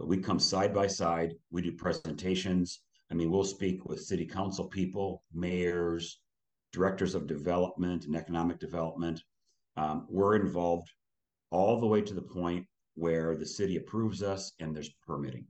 But 0.00 0.08
we 0.08 0.16
come 0.16 0.40
side 0.40 0.74
by 0.74 0.88
side, 0.88 1.34
we 1.52 1.62
do 1.62 1.72
presentations. 1.72 2.80
I 3.10 3.14
mean, 3.14 3.30
we'll 3.30 3.44
speak 3.44 3.84
with 3.84 4.00
city 4.00 4.26
council 4.26 4.64
people, 4.64 5.22
mayors, 5.32 6.20
directors 6.72 7.14
of 7.14 7.28
development 7.28 8.06
and 8.06 8.16
economic 8.16 8.58
development. 8.58 9.22
Um, 9.76 10.06
we're 10.08 10.34
involved 10.34 10.90
all 11.50 11.78
the 11.78 11.86
way 11.86 12.02
to 12.02 12.14
the 12.14 12.22
point 12.22 12.66
where 12.94 13.36
the 13.36 13.46
city 13.46 13.76
approves 13.76 14.24
us 14.24 14.52
and 14.58 14.74
there's 14.74 14.90
permitting. 15.06 15.46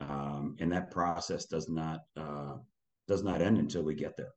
Um, 0.00 0.56
and 0.60 0.70
that 0.72 0.90
process 0.90 1.46
does 1.46 1.68
not 1.68 2.00
uh, 2.16 2.56
does 3.08 3.22
not 3.22 3.42
end 3.42 3.58
until 3.58 3.82
we 3.82 3.94
get 3.94 4.16
there. 4.16 4.32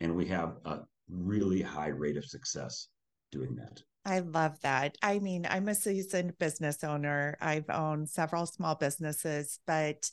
And 0.00 0.14
we 0.14 0.26
have 0.26 0.56
a 0.64 0.80
really 1.08 1.62
high 1.62 1.88
rate 1.88 2.16
of 2.16 2.24
success 2.24 2.88
doing 3.32 3.56
that. 3.56 3.82
I 4.04 4.20
love 4.20 4.60
that. 4.60 4.96
I 5.02 5.18
mean, 5.18 5.46
I'm 5.50 5.68
a 5.68 5.74
seasoned 5.74 6.38
business 6.38 6.84
owner. 6.84 7.36
I've 7.40 7.68
owned 7.68 8.08
several 8.08 8.46
small 8.46 8.76
businesses, 8.76 9.58
but 9.66 10.08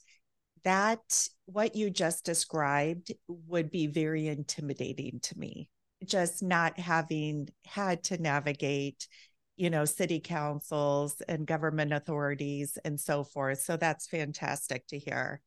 that 0.63 1.27
what 1.45 1.75
you 1.75 1.89
just 1.89 2.25
described 2.25 3.13
would 3.27 3.69
be 3.69 3.87
very 3.87 4.27
intimidating 4.27 5.19
to 5.23 5.37
me. 5.37 5.69
Just 6.03 6.41
not 6.41 6.79
having 6.79 7.49
had 7.65 8.03
to 8.05 8.21
navigate 8.21 9.07
you 9.55 9.69
know, 9.69 9.85
city 9.85 10.19
councils 10.19 11.21
and 11.27 11.45
government 11.45 11.93
authorities 11.93 12.77
and 12.83 12.99
so 12.99 13.23
forth. 13.23 13.61
So 13.61 13.77
that's 13.77 14.07
fantastic 14.07 14.87
to 14.87 14.97
hear. 14.97 15.41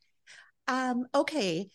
Um, 0.69 1.07
okay, 1.15 1.69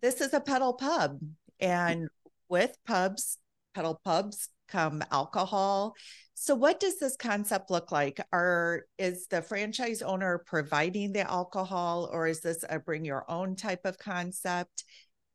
this 0.00 0.20
is 0.20 0.34
a 0.34 0.40
pedal 0.40 0.74
pub, 0.74 1.18
and 1.58 2.08
with 2.48 2.76
pubs, 2.86 3.38
pedal 3.74 4.00
pubs 4.04 4.48
come 4.68 5.02
alcohol. 5.10 5.94
So 6.34 6.54
what 6.54 6.80
does 6.80 6.98
this 6.98 7.16
concept 7.16 7.70
look 7.70 7.92
like? 7.92 8.20
Are 8.32 8.84
is 8.98 9.26
the 9.26 9.42
franchise 9.42 10.00
owner 10.00 10.38
providing 10.46 11.12
the 11.12 11.30
alcohol 11.30 12.08
or 12.10 12.26
is 12.26 12.40
this 12.40 12.64
a 12.68 12.78
bring 12.78 13.04
your 13.04 13.30
own 13.30 13.56
type 13.56 13.84
of 13.84 13.98
concept? 13.98 14.84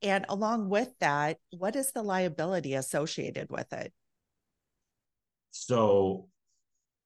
And 0.01 0.25
along 0.30 0.70
with 0.70 0.89
that, 1.00 1.38
what 1.51 1.75
is 1.75 1.92
the 1.92 2.01
liability 2.01 2.74
associated 2.74 3.50
with 3.50 3.72
it? 3.74 3.94
So, 5.57 6.27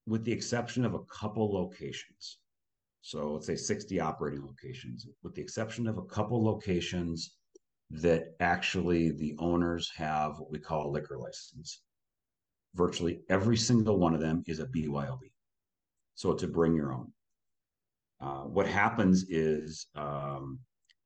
with 0.08 0.26
the 0.26 0.32
exception 0.32 0.84
of 0.84 0.96
a 0.96 1.04
couple 1.04 1.54
locations, 1.54 2.40
so 3.02 3.34
let's 3.34 3.46
say 3.46 3.56
60 3.56 4.00
operating 4.00 4.44
locations, 4.44 5.08
with 5.22 5.36
the 5.36 5.42
exception 5.42 5.88
of 5.88 6.00
a 6.00 6.06
couple 6.06 6.44
locations 6.44 7.36
that 7.92 8.34
actually 8.40 9.12
the 9.12 9.36
owners 9.38 9.92
have 9.96 10.40
what 10.40 10.50
we 10.50 10.58
call 10.58 10.88
a 10.88 10.90
liquor 10.90 11.16
license. 11.20 11.84
Virtually 12.74 13.20
every 13.30 13.56
single 13.56 14.00
one 14.00 14.16
of 14.16 14.20
them 14.20 14.44
is 14.48 14.58
a 14.58 14.66
BYOB. 14.66 15.32
So 16.16 16.32
it's 16.32 16.42
a 16.42 16.48
bring 16.48 16.74
your 16.74 16.92
own. 16.92 17.14
Uh, 18.20 18.46
what 18.46 18.68
happens 18.68 19.26
is 19.30 19.86
um, 19.96 20.58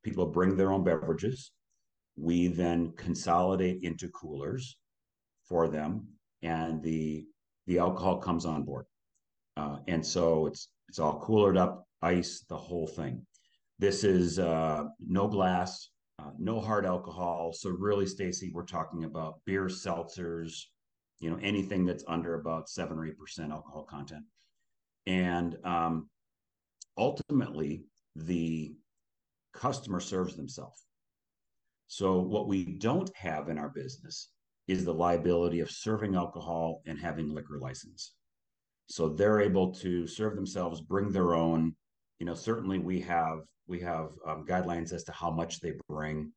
people 0.02 0.28
bring 0.28 0.56
their 0.56 0.72
own 0.72 0.86
beverages. 0.86 1.52
We 2.16 2.48
then 2.48 2.94
consolidate 2.96 3.84
into 3.84 4.08
coolers 4.08 4.78
for 5.46 5.68
them, 5.68 6.08
and 6.42 6.82
the 6.82 7.26
the 7.68 7.80
alcohol 7.80 8.18
comes 8.18 8.46
on 8.46 8.64
board. 8.64 8.86
Uh, 9.58 9.78
and 9.88 10.06
so 10.06 10.48
it's 10.48 10.70
it's 10.90 11.00
all 11.00 11.22
coolered 11.22 11.58
up, 11.58 11.88
ice, 12.02 12.46
the 12.50 12.58
whole 12.58 12.88
thing. 12.88 13.26
This 13.80 14.04
is 14.04 14.40
uh, 14.40 14.86
no 15.00 15.28
glass, 15.28 15.90
uh, 16.20 16.32
no 16.38 16.60
hard 16.60 16.86
alcohol. 16.86 17.54
So 17.54 17.70
really, 17.70 18.06
Stacie, 18.06 18.52
we're 18.54 18.66
talking 18.66 19.04
about 19.04 19.40
beer, 19.46 19.66
seltzers, 19.66 20.54
you 21.20 21.30
know, 21.30 21.40
anything 21.42 21.86
that's 21.86 22.04
under 22.08 22.36
about 22.36 22.70
seven 22.70 22.98
or 22.98 23.08
eight 23.08 23.18
percent 23.18 23.52
alcohol 23.52 23.84
content. 23.84 24.24
And 25.08 25.58
um, 25.64 26.10
ultimately, 26.98 27.86
the 28.16 28.76
customer 29.54 30.00
serves 30.00 30.36
themselves. 30.36 30.86
So 31.88 32.20
what 32.20 32.48
we 32.48 32.66
don't 32.78 33.12
have 33.16 33.50
in 33.50 33.58
our 33.58 33.70
business 33.70 34.30
is 34.68 34.86
the 34.86 34.94
liability 34.94 35.60
of 35.60 35.70
serving 35.70 36.16
alcohol 36.16 36.82
and 36.86 37.00
having 37.00 37.30
liquor 37.30 37.60
license. 37.60 38.14
So 38.88 39.10
they're 39.10 39.42
able 39.42 39.74
to 39.76 40.08
serve 40.08 40.36
themselves, 40.36 40.82
bring 40.82 41.12
their 41.12 41.34
own. 41.34 41.76
You 42.20 42.26
know, 42.26 42.36
certainly 42.36 42.80
we 42.80 43.00
have 43.02 43.40
we 43.68 43.80
have 43.80 44.10
um, 44.28 44.46
guidelines 44.46 44.94
as 44.94 45.04
to 45.06 45.12
how 45.12 45.32
much 45.32 45.60
they 45.60 45.74
bring, 45.88 46.32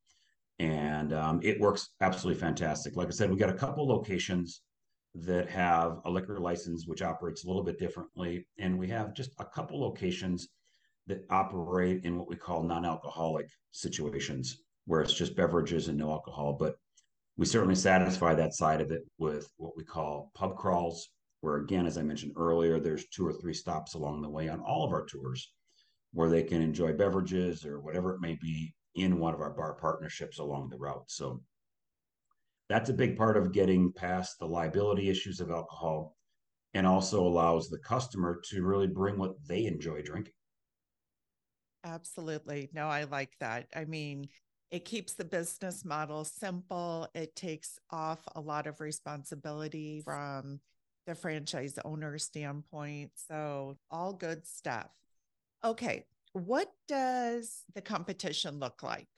and 0.58 1.12
um, 1.12 1.40
it 1.42 1.60
works 1.60 1.90
absolutely 2.00 2.40
fantastic. 2.40 2.96
Like 2.96 3.08
I 3.08 3.10
said, 3.10 3.30
we 3.30 3.36
got 3.36 3.50
a 3.50 3.54
couple 3.54 3.86
locations 3.86 4.62
that 5.14 5.48
have 5.48 5.98
a 6.04 6.10
liquor 6.10 6.38
license 6.38 6.86
which 6.86 7.02
operates 7.02 7.44
a 7.44 7.48
little 7.48 7.64
bit 7.64 7.78
differently, 7.78 8.46
and 8.58 8.78
we 8.78 8.88
have 8.88 9.14
just 9.14 9.30
a 9.38 9.44
couple 9.44 9.80
locations 9.80 10.48
that 11.06 11.24
operate 11.30 12.04
in 12.04 12.18
what 12.18 12.28
we 12.28 12.36
call 12.36 12.62
non-alcoholic 12.62 13.48
situations, 13.70 14.62
where 14.86 15.00
it's 15.00 15.14
just 15.14 15.36
beverages 15.36 15.88
and 15.88 15.98
no 15.98 16.10
alcohol. 16.10 16.52
But 16.52 16.76
We 17.36 17.46
certainly 17.46 17.74
satisfy 17.74 18.34
that 18.34 18.54
side 18.54 18.80
of 18.80 18.90
it 18.90 19.02
with 19.18 19.46
what 19.58 19.76
we 19.76 19.84
call 19.84 20.30
pub 20.34 20.56
crawls, 20.56 21.10
where 21.40 21.56
again, 21.56 21.86
as 21.86 21.98
I 21.98 22.02
mentioned 22.02 22.32
earlier, 22.36 22.80
there's 22.80 23.08
two 23.08 23.26
or 23.26 23.32
three 23.32 23.52
stops 23.52 23.94
along 23.94 24.22
the 24.22 24.30
way 24.30 24.48
on 24.48 24.60
all 24.60 24.84
of 24.84 24.92
our 24.92 25.04
tours 25.04 25.52
where 26.12 26.30
they 26.30 26.42
can 26.42 26.62
enjoy 26.62 26.94
beverages 26.94 27.66
or 27.66 27.80
whatever 27.80 28.14
it 28.14 28.20
may 28.20 28.38
be 28.40 28.74
in 28.94 29.18
one 29.18 29.34
of 29.34 29.40
our 29.40 29.50
bar 29.50 29.74
partnerships 29.74 30.38
along 30.38 30.70
the 30.70 30.78
route. 30.78 31.04
So 31.08 31.42
that's 32.70 32.88
a 32.88 32.94
big 32.94 33.18
part 33.18 33.36
of 33.36 33.52
getting 33.52 33.92
past 33.92 34.38
the 34.38 34.46
liability 34.46 35.10
issues 35.10 35.40
of 35.40 35.50
alcohol 35.50 36.16
and 36.72 36.86
also 36.86 37.26
allows 37.26 37.68
the 37.68 37.78
customer 37.78 38.40
to 38.50 38.64
really 38.64 38.86
bring 38.86 39.18
what 39.18 39.34
they 39.46 39.66
enjoy 39.66 40.02
drinking. 40.02 40.32
Absolutely. 41.84 42.70
No, 42.72 42.88
I 42.88 43.04
like 43.04 43.32
that. 43.40 43.66
I 43.74 43.84
mean, 43.84 44.26
it 44.70 44.84
keeps 44.84 45.14
the 45.14 45.24
business 45.24 45.84
model 45.84 46.24
simple. 46.24 47.08
It 47.14 47.36
takes 47.36 47.78
off 47.90 48.20
a 48.34 48.40
lot 48.40 48.66
of 48.66 48.80
responsibility 48.80 50.02
from 50.04 50.60
the 51.06 51.14
franchise 51.14 51.78
owner 51.84 52.18
standpoint. 52.18 53.12
So, 53.14 53.76
all 53.90 54.12
good 54.12 54.46
stuff. 54.46 54.90
Okay. 55.64 56.04
What 56.32 56.68
does 56.88 57.62
the 57.74 57.80
competition 57.80 58.58
look 58.58 58.82
like? 58.82 59.08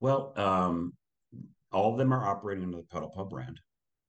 Well, 0.00 0.32
um, 0.36 0.94
all 1.72 1.92
of 1.92 1.98
them 1.98 2.14
are 2.14 2.26
operating 2.26 2.64
under 2.64 2.78
the 2.78 2.84
Pedal 2.84 3.10
Pub 3.10 3.30
brand. 3.30 3.60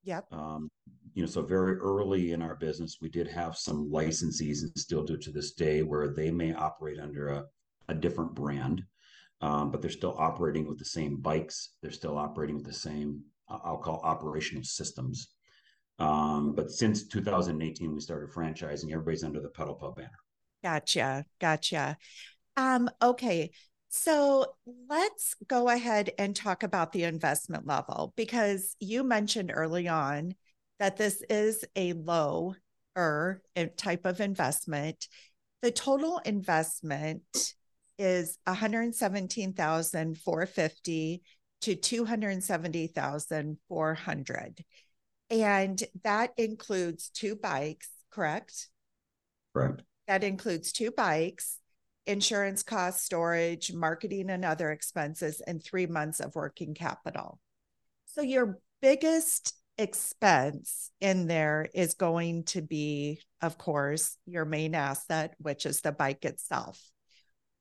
Yep. 0.04 0.28
Um, 0.32 0.70
you 1.16 1.24
know, 1.24 1.28
so 1.28 1.42
very 1.42 1.78
early 1.78 2.32
in 2.32 2.42
our 2.42 2.56
business, 2.56 2.98
we 3.02 3.10
did 3.10 3.28
have 3.28 3.58
some 3.58 3.90
licensees 3.90 4.62
and 4.62 4.72
still 4.78 5.04
do 5.04 5.18
to 5.18 5.32
this 5.32 5.54
day 5.54 5.82
where 5.82 6.10
they 6.10 6.32
may 6.32 6.54
operate 6.54 7.00
under 7.00 7.30
a, 7.30 7.46
a 7.90 7.96
different 7.96 8.36
brand, 8.36 8.84
um, 9.42 9.72
but 9.72 9.82
they're 9.82 9.92
still 9.92 10.16
operating 10.18 10.68
with 10.68 10.80
the 10.80 10.86
same 10.86 11.18
bikes. 11.18 11.72
They're 11.82 11.92
still 11.92 12.18
operating 12.18 12.56
with 12.56 12.66
the 12.66 12.74
same, 12.74 13.22
I'll 13.50 13.78
call 13.78 14.02
operational 14.04 14.64
systems. 14.64 15.30
Um, 16.00 16.54
but 16.54 16.72
since 16.72 17.08
2018, 17.08 17.94
we 17.94 18.00
started 18.02 18.32
franchising. 18.32 18.92
Everybody's 18.92 19.24
under 19.24 19.40
the 19.40 19.50
Pedal 19.50 19.76
Pub 19.76 19.96
banner. 19.96 20.20
Gotcha. 20.64 21.26
Gotcha. 21.40 21.98
Um, 22.58 22.90
okay. 23.02 23.52
So 23.90 24.56
let's 24.90 25.36
go 25.48 25.70
ahead 25.70 26.12
and 26.18 26.36
talk 26.36 26.64
about 26.64 26.92
the 26.92 27.04
investment 27.04 27.66
level 27.66 28.14
because 28.18 28.76
you 28.80 29.04
mentioned 29.04 29.52
early 29.54 29.88
on 29.88 30.36
that 30.80 30.98
this 30.98 31.24
is 31.30 31.64
a 31.76 31.94
lower 31.94 32.62
type 33.78 34.06
of 34.06 34.20
investment. 34.20 35.08
The 35.62 35.72
total 35.72 36.20
investment 36.26 37.55
is 37.98 38.38
117,450 38.46 41.24
to 41.62 41.76
270,400. 41.76 44.66
And 45.30 45.84
that 46.04 46.32
includes 46.38 47.10
two 47.10 47.36
bikes, 47.36 47.90
correct? 48.12 48.70
Correct. 49.54 49.84
That 50.08 50.24
includes 50.24 50.72
two 50.72 50.92
bikes, 50.92 51.58
insurance 52.06 52.62
costs, 52.62 53.04
storage, 53.04 53.74
marketing, 53.74 54.30
and 54.30 54.46
other 54.46 54.72
expenses, 54.72 55.42
and 55.42 55.64
three 55.64 55.88
months 55.88 56.20
of 56.20 56.36
working 56.36 56.76
capital. 56.76 57.40
So, 58.06 58.22
your 58.22 58.60
biggest 58.82 59.56
expense 59.78 60.92
in 61.02 61.28
there 61.28 61.68
is 61.74 61.96
going 61.96 62.44
to 62.46 62.62
be, 62.62 63.22
of 63.42 63.58
course, 63.58 64.18
your 64.26 64.46
main 64.46 64.76
asset, 64.76 65.34
which 65.40 65.66
is 65.66 65.82
the 65.82 65.92
bike 65.92 66.24
itself. 66.26 66.80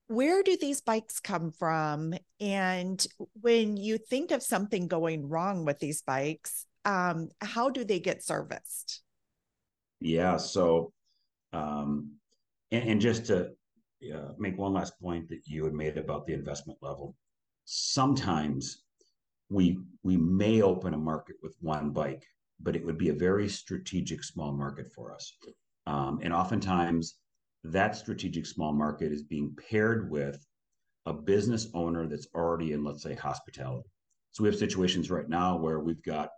Where 0.08 0.42
do 0.42 0.56
these 0.60 0.80
bikes 0.80 1.20
come 1.20 1.50
from? 1.50 2.14
And 2.40 3.04
when 3.40 3.76
you 3.76 3.98
think 3.98 4.30
of 4.30 4.42
something 4.42 4.86
going 4.86 5.28
wrong 5.28 5.64
with 5.64 5.78
these 5.78 6.02
bikes, 6.02 6.66
um, 6.84 7.30
how 7.40 7.70
do 7.70 7.84
they 7.84 8.00
get 8.00 8.22
serviced? 8.22 9.02
Yeah. 10.00 10.36
So, 10.36 10.92
um, 11.52 12.12
and, 12.70 12.90
and 12.90 13.00
just 13.00 13.26
to 13.26 13.52
uh, 14.12 14.32
make 14.38 14.58
one 14.58 14.74
last 14.74 15.00
point 15.00 15.28
that 15.28 15.46
you 15.46 15.64
had 15.64 15.72
made 15.72 15.96
about 15.96 16.26
the 16.26 16.34
investment 16.34 16.78
level. 16.82 17.16
Sometimes 17.64 18.82
we 19.48 19.78
we 20.02 20.16
may 20.16 20.60
open 20.62 20.94
a 20.94 20.98
market 20.98 21.36
with 21.42 21.56
one 21.60 21.90
bike, 21.90 22.24
but 22.60 22.76
it 22.76 22.84
would 22.84 22.98
be 22.98 23.08
a 23.08 23.14
very 23.14 23.48
strategic 23.48 24.22
small 24.22 24.52
market 24.52 24.92
for 24.92 25.14
us. 25.14 25.32
Um, 25.86 26.20
and 26.22 26.34
oftentimes, 26.34 27.16
that 27.64 27.96
strategic 27.96 28.46
small 28.46 28.72
market 28.72 29.10
is 29.10 29.22
being 29.22 29.56
paired 29.70 30.10
with 30.10 30.44
a 31.06 31.12
business 31.12 31.68
owner 31.74 32.06
that's 32.06 32.28
already 32.34 32.72
in, 32.72 32.84
let's 32.84 33.02
say, 33.02 33.14
hospitality. 33.14 33.88
So 34.32 34.42
we 34.42 34.48
have 34.48 34.58
situations 34.58 35.10
right 35.10 35.28
now 35.28 35.56
where 35.56 35.80
we've 35.80 36.02
got 36.02 36.28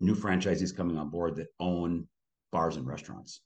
new 0.00 0.14
franchisees 0.14 0.76
coming 0.76 0.98
on 0.98 1.10
board 1.10 1.36
that 1.36 1.48
own 1.60 2.06
bars 2.50 2.76
and 2.76 2.86
restaurants. 2.86 3.42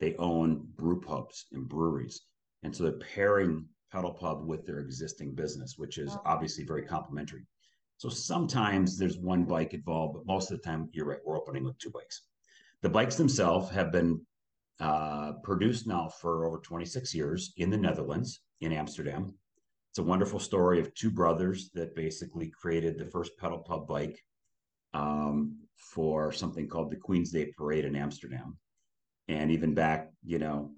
They 0.00 0.16
own 0.16 0.66
brew 0.76 1.00
pubs 1.00 1.46
and 1.52 1.68
breweries. 1.68 2.22
And 2.62 2.74
so 2.74 2.84
they're 2.84 2.92
pairing 3.14 3.66
Pedal 3.92 4.12
Pub 4.12 4.44
with 4.44 4.66
their 4.66 4.80
existing 4.80 5.34
business, 5.34 5.74
which 5.76 5.98
is 5.98 6.16
obviously 6.24 6.64
very 6.64 6.82
complementary. 6.82 7.46
So 7.98 8.08
sometimes 8.08 8.98
there's 8.98 9.18
one 9.18 9.44
bike 9.44 9.72
involved, 9.72 10.14
but 10.14 10.26
most 10.26 10.50
of 10.50 10.58
the 10.58 10.64
time, 10.64 10.88
you're 10.92 11.06
right, 11.06 11.20
we're 11.24 11.38
opening 11.38 11.64
with 11.64 11.78
two 11.78 11.90
bikes. 11.90 12.22
The 12.82 12.88
bikes 12.88 13.16
themselves 13.16 13.70
have 13.70 13.92
been 13.92 14.20
uh, 14.80 15.32
produced 15.42 15.86
now 15.86 16.08
for 16.08 16.46
over 16.46 16.58
26 16.58 17.14
years 17.14 17.52
in 17.56 17.70
the 17.70 17.76
Netherlands, 17.76 18.40
in 18.60 18.72
Amsterdam. 18.72 19.34
It's 19.90 19.98
a 19.98 20.02
wonderful 20.02 20.40
story 20.40 20.80
of 20.80 20.92
two 20.94 21.10
brothers 21.10 21.70
that 21.74 21.94
basically 21.94 22.50
created 22.50 22.98
the 22.98 23.06
first 23.06 23.36
pedal 23.38 23.58
pub 23.58 23.86
bike 23.86 24.20
um, 24.92 25.56
for 25.76 26.32
something 26.32 26.68
called 26.68 26.90
the 26.90 26.96
Queen's 26.96 27.30
Day 27.30 27.52
Parade 27.56 27.84
in 27.84 27.94
Amsterdam 27.94 28.58
and 29.28 29.50
even 29.50 29.74
back, 29.74 30.10
you 30.24 30.38
know, 30.38 30.70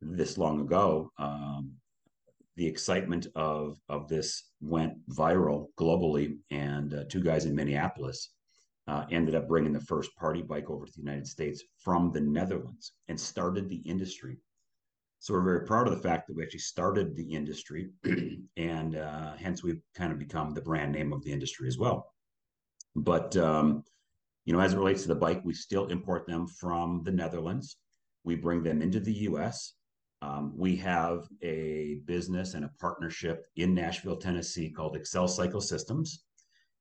this 0.00 0.38
long 0.38 0.60
ago, 0.60 1.10
um, 1.18 1.72
the 2.56 2.66
excitement 2.66 3.26
of 3.34 3.78
of 3.88 4.08
this 4.08 4.50
went 4.60 4.94
viral 5.10 5.66
globally, 5.78 6.38
and 6.50 6.94
uh, 6.94 7.04
two 7.08 7.22
guys 7.22 7.44
in 7.44 7.54
Minneapolis 7.54 8.30
uh, 8.88 9.04
ended 9.10 9.34
up 9.34 9.48
bringing 9.48 9.72
the 9.72 9.80
first 9.80 10.14
party 10.16 10.42
bike 10.42 10.70
over 10.70 10.86
to 10.86 10.92
the 10.92 11.00
United 11.00 11.26
States 11.26 11.62
from 11.78 12.12
the 12.12 12.20
Netherlands 12.20 12.92
and 13.08 13.18
started 13.18 13.68
the 13.68 13.78
industry. 13.78 14.38
So 15.18 15.34
we're 15.34 15.42
very 15.42 15.66
proud 15.66 15.88
of 15.88 15.94
the 15.94 16.08
fact 16.08 16.28
that 16.28 16.36
we 16.36 16.42
actually 16.42 16.60
started 16.60 17.16
the 17.16 17.34
industry, 17.34 17.90
and 18.56 18.96
uh, 18.96 19.32
hence 19.36 19.62
we've 19.62 19.80
kind 19.94 20.12
of 20.12 20.18
become 20.18 20.54
the 20.54 20.60
brand 20.60 20.92
name 20.92 21.12
of 21.12 21.24
the 21.24 21.32
industry 21.32 21.66
as 21.66 21.78
well. 21.78 22.12
But 22.94 23.36
um, 23.36 23.82
you 24.44 24.52
know, 24.52 24.60
as 24.60 24.72
it 24.72 24.78
relates 24.78 25.02
to 25.02 25.08
the 25.08 25.14
bike, 25.14 25.40
we 25.44 25.54
still 25.54 25.86
import 25.86 26.26
them 26.26 26.46
from 26.46 27.02
the 27.02 27.10
Netherlands. 27.10 27.76
We 28.24 28.36
bring 28.36 28.62
them 28.62 28.82
into 28.82 29.00
the 29.00 29.12
US. 29.12 29.74
Um, 30.22 30.52
we 30.56 30.76
have 30.76 31.26
a 31.42 31.98
business 32.04 32.54
and 32.54 32.64
a 32.64 32.70
partnership 32.80 33.46
in 33.56 33.74
Nashville, 33.74 34.16
Tennessee 34.16 34.70
called 34.70 34.96
Excel 34.96 35.28
Cycle 35.28 35.60
Systems, 35.60 36.24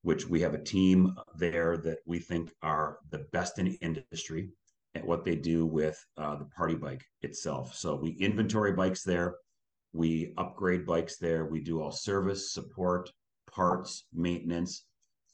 which 0.06 0.28
we 0.28 0.40
have 0.40 0.54
a 0.54 0.64
team 0.64 1.16
there 1.36 1.78
that 1.78 1.98
we 2.06 2.20
think 2.20 2.52
are 2.62 3.00
the 3.10 3.26
best 3.34 3.58
in 3.58 3.66
the 3.66 3.78
industry 3.82 4.52
at 4.94 5.04
what 5.04 5.26
they 5.26 5.36
do 5.36 5.66
with 5.66 5.98
uh, 6.18 6.36
the 6.36 6.46
party 6.46 6.76
bike 6.76 7.04
itself. 7.24 7.74
So 7.74 7.96
we 7.96 8.12
inventory 8.12 8.74
bikes 8.74 9.02
there, 9.02 9.38
we 9.94 10.32
upgrade 10.38 10.86
bikes 10.86 11.18
there, 11.18 11.48
we 11.48 11.60
do 11.60 11.82
all 11.82 11.92
service, 11.92 12.54
support, 12.54 13.10
parts, 13.52 14.06
maintenance, 14.14 14.86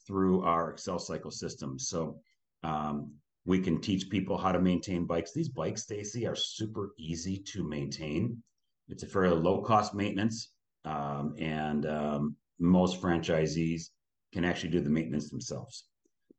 through 0.07 0.43
our 0.43 0.71
Excel 0.71 0.99
cycle 0.99 1.31
system. 1.31 1.77
So 1.77 2.21
um, 2.63 3.11
we 3.43 3.59
can 3.59 3.81
teach 3.81 4.09
people 4.09 4.37
how 4.37 4.53
to 4.53 4.61
maintain 4.61 5.05
bikes. 5.05 5.33
These 5.33 5.49
bikes, 5.49 5.85
Stacie, 5.85 6.29
are 6.29 6.35
super 6.35 6.93
easy 6.97 7.39
to 7.47 7.67
maintain. 7.67 8.41
It's 8.87 9.03
a 9.03 9.07
fairly 9.07 9.35
low 9.35 9.63
cost 9.63 9.93
maintenance, 9.93 10.53
um, 10.85 11.35
and 11.37 11.85
um, 11.85 12.37
most 12.57 13.01
franchisees 13.01 13.89
can 14.33 14.45
actually 14.45 14.69
do 14.69 14.79
the 14.79 14.89
maintenance 14.89 15.29
themselves. 15.29 15.85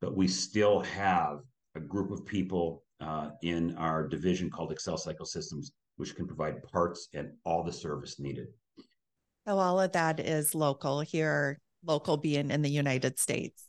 But 0.01 0.15
we 0.15 0.27
still 0.27 0.81
have 0.81 1.39
a 1.75 1.79
group 1.79 2.11
of 2.11 2.25
people 2.25 2.83
uh, 2.99 3.29
in 3.41 3.75
our 3.77 4.07
division 4.07 4.49
called 4.49 4.71
Excel 4.71 4.97
Cycle 4.97 5.25
Systems, 5.25 5.71
which 5.97 6.15
can 6.15 6.27
provide 6.27 6.63
parts 6.63 7.09
and 7.13 7.31
all 7.45 7.63
the 7.63 7.71
service 7.71 8.19
needed. 8.19 8.47
So 9.47 9.57
all 9.59 9.79
of 9.79 9.91
that 9.91 10.19
is 10.19 10.55
local 10.55 11.01
here 11.01 11.59
local 11.85 12.17
being 12.17 12.49
in 12.49 12.61
the 12.61 12.69
United 12.69 13.19
States. 13.19 13.67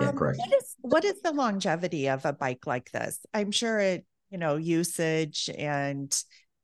Yeah, 0.00 0.08
um, 0.08 0.16
correct. 0.16 0.38
What 0.38 0.52
is, 0.52 0.74
what 0.80 1.04
is 1.04 1.22
the 1.22 1.32
longevity 1.32 2.08
of 2.08 2.24
a 2.24 2.32
bike 2.32 2.66
like 2.66 2.90
this? 2.90 3.20
I'm 3.32 3.52
sure 3.52 3.78
it, 3.78 4.04
you 4.30 4.38
know, 4.38 4.56
usage 4.56 5.48
and 5.56 6.12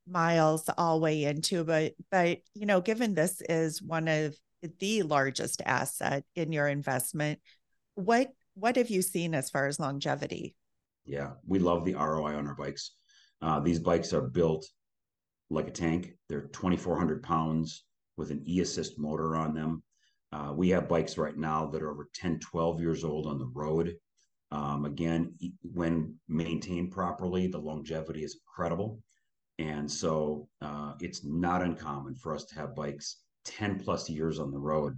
miles 0.07 0.69
all 0.77 0.99
weigh 0.99 1.23
into, 1.23 1.63
but 1.63 1.93
but 2.11 2.39
you 2.53 2.65
know, 2.65 2.81
given 2.81 3.13
this 3.13 3.41
is 3.47 3.81
one 3.81 4.07
of 4.07 4.35
the 4.79 5.03
largest 5.03 5.61
asset 5.65 6.23
in 6.35 6.51
your 6.51 6.67
investment, 6.67 7.39
what 7.95 8.31
what 8.55 8.75
have 8.75 8.89
you 8.89 9.01
seen 9.01 9.33
as 9.33 9.49
far 9.49 9.67
as 9.67 9.79
longevity? 9.79 10.55
Yeah, 11.05 11.31
we 11.47 11.59
love 11.59 11.85
the 11.85 11.95
ROI 11.95 12.35
on 12.35 12.47
our 12.47 12.55
bikes. 12.55 12.91
Uh, 13.41 13.59
these 13.59 13.79
bikes 13.79 14.13
are 14.13 14.21
built 14.21 14.65
like 15.49 15.67
a 15.67 15.71
tank. 15.71 16.13
They're 16.29 16.47
2,400 16.47 17.23
pounds 17.23 17.83
with 18.15 18.31
an 18.31 18.43
e 18.47 18.61
assist 18.61 18.99
motor 18.99 19.35
on 19.35 19.53
them. 19.53 19.83
Uh, 20.31 20.53
we 20.55 20.69
have 20.69 20.87
bikes 20.87 21.17
right 21.17 21.37
now 21.37 21.65
that 21.67 21.81
are 21.81 21.91
over 21.91 22.09
10, 22.13 22.39
12 22.39 22.79
years 22.79 23.03
old 23.03 23.27
on 23.27 23.39
the 23.39 23.51
road. 23.53 23.95
Um, 24.51 24.85
again, 24.85 25.33
when 25.61 26.15
maintained 26.27 26.91
properly, 26.91 27.47
the 27.47 27.57
longevity 27.57 28.23
is 28.23 28.39
incredible. 28.39 28.99
And 29.59 29.91
so 29.91 30.47
uh, 30.61 30.93
it's 30.99 31.23
not 31.23 31.61
uncommon 31.61 32.15
for 32.15 32.35
us 32.35 32.45
to 32.45 32.55
have 32.55 32.75
bikes 32.75 33.22
10 33.45 33.79
plus 33.79 34.09
years 34.09 34.39
on 34.39 34.51
the 34.51 34.59
road 34.59 34.97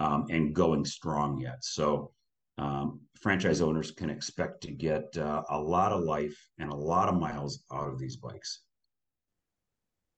um, 0.00 0.26
and 0.30 0.54
going 0.54 0.84
strong 0.84 1.40
yet. 1.40 1.64
So 1.64 2.12
um, 2.58 3.00
franchise 3.20 3.60
owners 3.60 3.90
can 3.90 4.10
expect 4.10 4.62
to 4.62 4.72
get 4.72 5.16
uh, 5.16 5.42
a 5.50 5.58
lot 5.58 5.92
of 5.92 6.02
life 6.02 6.36
and 6.58 6.70
a 6.70 6.76
lot 6.76 7.08
of 7.08 7.14
miles 7.14 7.64
out 7.72 7.88
of 7.88 7.98
these 7.98 8.16
bikes. 8.16 8.60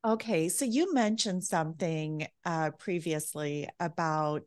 Okay, 0.04 0.50
so 0.50 0.66
you 0.66 0.92
mentioned 0.92 1.44
something 1.44 2.26
uh, 2.44 2.72
previously 2.72 3.68
about 3.80 4.44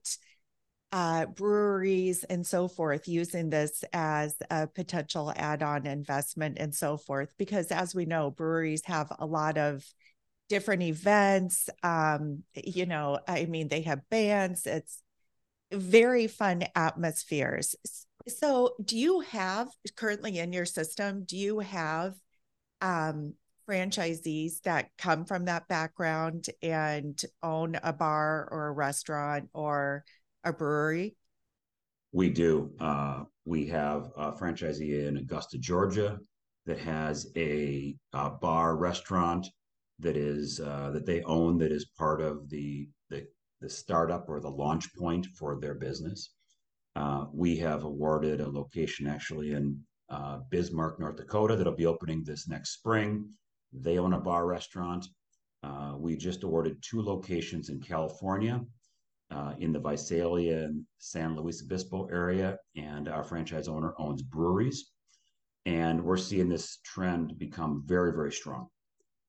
uh, 0.92 1.26
breweries 1.26 2.24
and 2.24 2.46
so 2.46 2.68
forth 2.68 3.08
using 3.08 3.50
this 3.50 3.84
as 3.92 4.36
a 4.52 4.68
potential 4.68 5.34
add-on 5.36 5.88
investment 5.88 6.58
and 6.60 6.74
so 6.74 6.96
forth, 6.96 7.34
because 7.38 7.72
as 7.72 7.96
we 7.96 8.06
know, 8.06 8.30
breweries 8.30 8.86
have 8.86 9.12
a 9.18 9.26
lot 9.26 9.58
of 9.58 9.84
different 10.50 10.84
events. 10.84 11.70
Um, 11.84 12.44
you 12.54 12.86
know, 12.86 13.20
I 13.28 13.46
mean, 13.46 13.68
they 13.68 13.82
have 13.82 14.08
bands. 14.10 14.66
It's 14.66 15.02
very 15.72 16.28
fun 16.28 16.64
atmospheres. 16.76 17.76
So, 18.28 18.76
do 18.84 18.98
you 18.98 19.22
have 19.22 19.70
currently 19.96 20.40
in 20.40 20.54
your 20.54 20.66
system? 20.66 21.24
Do 21.26 21.38
you 21.38 21.60
have 21.60 22.16
um, 22.82 23.34
franchisees 23.68 24.62
that 24.62 24.90
come 24.98 25.26
from 25.26 25.46
that 25.46 25.68
background 25.68 26.48
and 26.62 27.22
own 27.44 27.78
a 27.84 27.94
bar 27.94 28.48
or 28.52 28.68
a 28.68 28.72
restaurant 28.72 29.50
or 29.54 30.04
a 30.44 30.54
brewery? 30.54 31.16
We 32.12 32.30
do. 32.30 32.72
Uh, 32.80 33.24
we 33.46 33.68
have 33.68 34.12
a 34.18 34.32
franchisee 34.32 35.08
in 35.08 35.18
Augusta, 35.18 35.58
Georgia, 35.58 36.20
that 36.66 36.80
has 36.80 37.28
a, 37.36 37.96
a 38.14 38.30
bar 38.30 38.76
restaurant 38.76 39.48
that 40.00 40.18
is 40.18 40.60
uh, 40.60 40.92
that 40.92 41.06
they 41.06 41.22
own 41.24 41.58
that 41.58 41.72
is 41.72 41.86
part 41.98 42.22
of 42.22 42.50
the, 42.50 42.88
the 43.10 43.26
the 43.62 43.70
startup 43.70 44.30
or 44.30 44.40
the 44.40 44.50
launch 44.50 44.94
point 44.96 45.26
for 45.38 45.60
their 45.60 45.74
business. 45.76 46.34
Uh, 46.96 47.26
we 47.34 47.58
have 47.58 47.84
awarded 47.84 48.42
a 48.42 48.50
location 48.50 49.08
actually 49.08 49.52
in 49.54 49.80
uh, 50.10 50.40
Bismarck, 50.50 51.00
North 51.00 51.18
Dakota, 51.18 51.56
that'll 51.56 51.76
be 51.76 51.86
opening 51.86 52.24
this 52.24 52.48
next 52.48 52.72
spring. 52.72 53.30
They 53.74 53.98
own 53.98 54.14
a 54.14 54.20
bar 54.20 54.46
restaurant. 54.46 55.06
Uh, 55.64 55.96
we 55.98 56.16
just 56.16 56.44
awarded 56.44 56.82
two 56.82 57.02
locations 57.02 57.70
in 57.70 57.82
California, 57.82 58.62
uh, 59.32 59.54
in 59.60 59.74
the 59.74 59.80
Visalia 59.80 60.64
and 60.64 60.84
San 60.98 61.36
Luis 61.36 61.62
Obispo 61.62 62.08
area, 62.08 62.58
and 62.76 63.10
our 63.10 63.24
franchise 63.24 63.68
owner 63.68 63.94
owns 63.98 64.22
breweries. 64.22 64.92
And 65.66 66.02
we're 66.04 66.18
seeing 66.18 66.48
this 66.48 66.78
trend 66.86 67.38
become 67.38 67.84
very, 67.86 68.14
very 68.14 68.32
strong. 68.32 68.70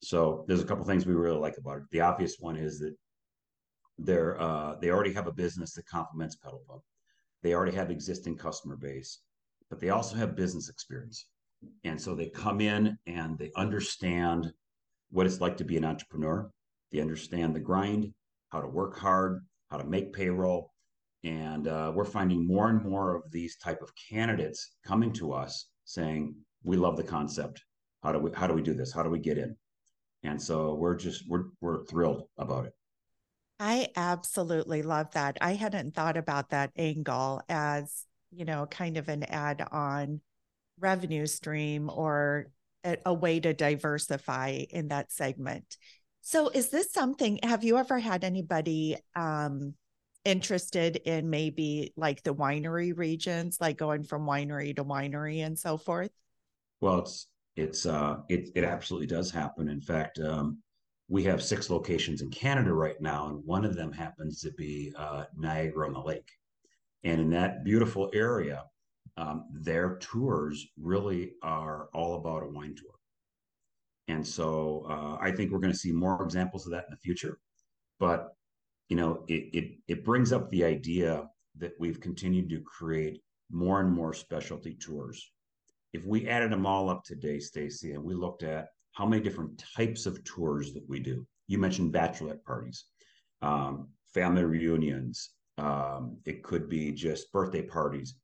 So 0.01 0.45
there's 0.47 0.63
a 0.63 0.65
couple 0.65 0.85
things 0.85 1.07
we 1.07 1.15
really 1.15 1.39
like 1.39 1.59
about 1.59 1.79
it. 1.79 1.83
The 1.91 2.01
obvious 2.01 2.37
one 2.39 2.57
is 2.57 2.79
that 2.81 2.95
they're 3.99 4.41
uh, 4.41 4.77
they 4.81 4.91
already 4.91 5.13
have 5.13 5.27
a 5.27 5.33
business 5.33 5.75
that 5.75 5.87
complements 5.87 6.37
Pedal 6.37 6.63
Pub. 6.69 6.81
They 7.43 7.55
already 7.55 7.77
have 7.77 7.91
existing 7.91 8.37
customer 8.37 8.77
base, 8.77 9.21
but 9.71 9.81
they 9.81 9.91
also 9.91 10.17
have 10.17 10.37
business 10.37 10.69
experience. 10.69 11.27
And 11.85 12.01
so 12.01 12.15
they 12.15 12.29
come 12.29 12.61
in 12.61 12.97
and 13.07 13.37
they 13.37 13.51
understand 13.57 14.53
what 15.11 15.27
it's 15.27 15.41
like 15.41 15.57
to 15.57 15.65
be 15.65 15.77
an 15.77 15.85
entrepreneur. 15.85 16.51
They 16.93 17.01
understand 17.01 17.55
the 17.55 17.61
grind, 17.61 18.13
how 18.51 18.61
to 18.61 18.69
work 18.69 18.97
hard, 18.97 19.41
how 19.71 19.79
to 19.79 19.85
make 19.85 20.13
payroll. 20.13 20.73
And 21.25 21.67
uh, 21.67 21.93
we're 21.95 22.05
finding 22.05 22.47
more 22.47 22.69
and 22.69 22.85
more 22.85 23.17
of 23.17 23.23
these 23.33 23.57
type 23.57 23.83
of 23.83 23.93
candidates 24.09 24.77
coming 24.87 25.13
to 25.15 25.33
us 25.33 25.71
saying, 25.85 26.37
"We 26.63 26.77
love 26.77 26.97
the 26.97 27.03
concept. 27.03 27.65
How 28.05 28.13
do 28.13 28.21
we 28.21 28.31
how 28.33 28.47
do 28.47 28.55
we 28.55 28.63
do 28.63 28.75
this? 28.75 28.93
How 28.93 29.03
do 29.03 29.11
we 29.11 29.19
get 29.19 29.39
in?" 29.39 29.57
And 30.25 30.41
so 30.41 30.75
we're 30.75 30.97
just 30.97 31.29
we're 31.29 31.45
we're 31.61 31.85
thrilled 31.85 32.25
about 32.39 32.67
it. 32.67 32.75
I 33.61 33.89
absolutely 33.97 34.83
love 34.83 35.11
that. 35.13 35.39
I 35.41 35.55
hadn't 35.55 35.95
thought 35.95 36.17
about 36.17 36.51
that 36.51 36.71
angle 36.77 37.43
as, 37.49 38.05
you 38.31 38.45
know, 38.45 38.67
kind 38.67 38.97
of 38.97 39.09
an 39.09 39.25
add 39.25 39.67
on 39.73 40.21
revenue 40.79 41.27
stream 41.27 41.91
or 41.91 42.47
a, 42.85 42.97
a 43.07 43.15
way 43.15 43.41
to 43.41 43.53
diversify 43.53 44.65
in 44.71 44.89
that 44.89 45.11
segment. 45.11 45.77
So, 46.21 46.49
is 46.51 46.69
this 46.69 46.93
something? 46.93 47.41
Have 47.43 47.65
you 47.65 47.79
ever 47.79 47.99
had 47.99 48.23
anybody 48.23 48.97
um, 49.17 49.75
interested 50.25 50.97
in 50.97 51.31
maybe 51.31 51.93
like 51.97 52.23
the 52.23 52.35
winery 52.35 52.97
regions, 52.97 53.59
like 53.61 53.77
going 53.77 54.05
from 54.05 54.27
winery 54.27 54.77
to 54.77 54.85
winery 54.85 55.45
and 55.45 55.59
so 55.59 55.79
forth? 55.79 56.11
Well, 56.81 57.01
it's 57.01 57.27
it's 57.59 57.87
uh, 57.87 58.19
it 58.29 58.51
it 58.55 58.65
absolutely 58.65 59.09
does 59.09 59.31
happen. 59.31 59.69
In 59.69 59.81
fact, 59.81 60.21
um, 60.21 60.59
we 61.09 61.25
have 61.25 61.43
six 61.43 61.71
locations 61.71 62.23
in 62.23 62.31
Canada 62.31 62.73
right 62.73 63.01
now, 63.01 63.29
and 63.29 63.45
one 63.45 63.65
of 63.65 63.75
them 63.75 63.93
happens 63.93 64.41
to 64.43 64.53
be 64.53 64.93
uh, 64.97 65.25
Niagara 65.37 65.87
on 65.89 65.95
the 65.95 66.01
Lake. 66.01 66.31
And 67.03 67.21
in 67.21 67.31
that 67.31 67.65
beautiful 67.65 68.11
area, 68.13 68.65
um, 69.17 69.47
their 69.53 69.97
tours 69.97 70.67
really 70.81 71.33
are 71.43 71.89
all 71.95 72.17
about 72.17 72.43
a 72.43 72.49
wine 72.49 72.75
tour. 72.77 72.95
And 74.07 74.27
so 74.27 74.87
uh, 74.89 75.19
I 75.21 75.33
think 75.33 75.51
we're 75.51 75.59
going 75.59 75.73
to 75.73 75.79
see 75.79 75.93
more 75.93 76.23
examples 76.23 76.67
of 76.67 76.73
that 76.73 76.85
in 76.85 76.91
the 76.91 76.97
future. 76.97 77.39
But 77.99 78.35
you 78.89 78.97
know, 78.97 79.25
it, 79.27 79.51
it 79.53 79.79
it 79.89 80.05
brings 80.05 80.33
up 80.33 80.49
the 80.49 80.65
idea 80.65 81.29
that 81.57 81.73
we've 81.81 82.01
continued 82.01 82.49
to 82.51 82.61
create 82.61 83.21
more 83.51 83.81
and 83.81 83.91
more 83.91 84.15
specialty 84.15 84.75
tours. 84.75 85.33
If 85.93 86.05
we 86.05 86.29
added 86.29 86.53
them 86.53 86.67
all 86.67 86.91
up 86.91 87.03
today, 87.05 87.39
Stacie, 87.39 87.95
and 87.95 88.05
we 88.05 88.15
looked 88.15 88.43
at 88.43 88.69
how 88.93 89.07
many 89.07 89.23
different 89.23 89.63
types 89.77 90.07
of 90.07 90.23
tours 90.25 90.75
that 90.75 90.89
we 90.89 91.01
do. 91.01 91.27
You 91.47 91.59
mentioned 91.59 91.95
bachelorette 91.95 92.45
parties, 92.45 92.85
um, 93.43 93.89
family 94.13 94.45
reunions. 94.45 95.31
Um, 95.57 96.19
it 96.25 96.43
could 96.43 96.69
be 96.69 96.93
just 96.93 97.33
birthday 97.33 97.63
parties 97.63 98.15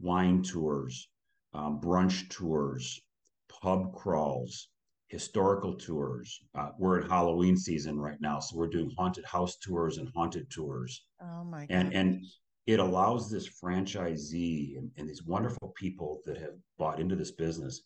wine 0.00 0.42
tours, 0.42 1.08
um, 1.54 1.80
brunch 1.80 2.28
tours, 2.30 3.00
pub 3.48 3.94
crawls, 3.94 4.68
historical 5.08 5.74
tours. 5.74 6.40
Uh, 6.54 6.70
we're 6.78 7.00
in 7.00 7.08
Halloween 7.08 7.56
season 7.56 8.00
right 8.00 8.20
now, 8.20 8.40
so 8.40 8.56
we're 8.56 8.68
doing 8.68 8.90
haunted 8.96 9.24
house 9.26 9.56
tours 9.58 9.98
and 9.98 10.08
haunted 10.14 10.50
tours. 10.50 11.04
Oh 11.20 11.44
my! 11.44 11.66
God. 11.66 11.76
And 11.76 11.94
and 11.94 12.24
it 12.66 12.78
allows 12.78 13.30
this 13.30 13.48
franchisee 13.48 14.78
and, 14.78 14.90
and 14.96 15.08
these 15.08 15.24
wonderful 15.24 15.72
people 15.76 16.20
that 16.24 16.38
have 16.38 16.54
bought 16.78 17.00
into 17.00 17.16
this 17.16 17.32
business 17.32 17.82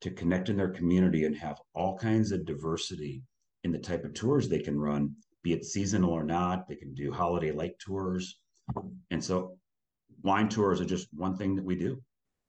to 0.00 0.10
connect 0.10 0.48
in 0.48 0.56
their 0.56 0.70
community 0.70 1.24
and 1.24 1.36
have 1.36 1.60
all 1.74 1.96
kinds 1.96 2.30
of 2.30 2.44
diversity 2.44 3.22
in 3.64 3.72
the 3.72 3.78
type 3.78 4.04
of 4.04 4.14
tours 4.14 4.48
they 4.48 4.60
can 4.60 4.78
run, 4.78 5.14
be 5.42 5.52
it 5.52 5.64
seasonal 5.64 6.10
or 6.10 6.24
not. 6.24 6.68
They 6.68 6.76
can 6.76 6.94
do 6.94 7.12
holiday 7.12 7.52
lake 7.52 7.78
tours. 7.78 8.38
And 9.10 9.22
so 9.22 9.56
wine 10.22 10.48
tours 10.48 10.80
are 10.80 10.84
just 10.86 11.08
one 11.12 11.36
thing 11.36 11.56
that 11.56 11.64
we 11.64 11.74
do. 11.74 12.00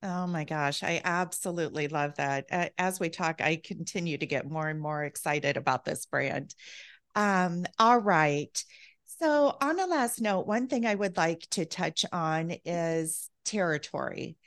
Oh 0.02 0.28
my 0.28 0.44
gosh, 0.46 0.84
I 0.84 1.02
absolutely 1.04 1.88
love 1.88 2.16
that. 2.16 2.72
As 2.78 3.00
we 3.00 3.10
talk, 3.10 3.42
I 3.42 3.58
continue 3.58 4.18
to 4.18 4.26
get 4.26 4.50
more 4.50 4.68
and 4.68 4.80
more 4.80 5.04
excited 5.04 5.58
about 5.58 5.84
this 5.84 6.06
brand. 6.06 6.56
Um, 7.16 7.66
all 7.78 7.98
right. 7.98 8.64
So, 9.20 9.58
on 9.60 9.78
a 9.80 9.86
last 9.86 10.22
note, 10.22 10.48
one 10.48 10.68
thing 10.68 10.86
I 10.86 10.96
would 10.96 11.18
like 11.18 11.42
to 11.52 11.66
touch 11.66 12.06
on 12.14 12.54
is 12.64 13.30
territory. 13.44 14.38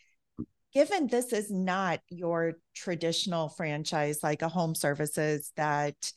Given 0.73 1.09
this 1.09 1.35
is 1.35 1.51
not 1.51 2.01
your 2.09 2.55
traditional 2.75 3.51
franchise 3.51 4.21
like 4.23 4.41
a 4.41 4.49
home 4.49 4.75
services 4.75 5.53
that 5.57 6.13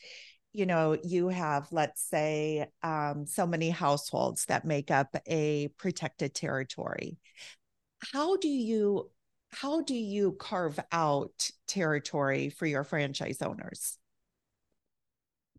you 0.53 0.65
know 0.65 0.97
you 1.03 1.27
have 1.27 1.67
let's 1.71 2.01
say 2.01 2.65
um, 2.81 3.25
so 3.25 3.45
many 3.45 3.69
households 3.69 4.45
that 4.45 4.63
make 4.63 4.89
up 4.89 5.13
a 5.27 5.67
protected 5.77 6.33
territory 6.33 7.17
how 8.13 8.37
do 8.37 8.47
you 8.47 9.11
how 9.51 9.81
do 9.81 9.93
you 9.95 10.31
carve 10.31 10.79
out 10.93 11.49
territory 11.67 12.49
for 12.49 12.65
your 12.65 12.85
franchise 12.85 13.41
owners 13.41 13.97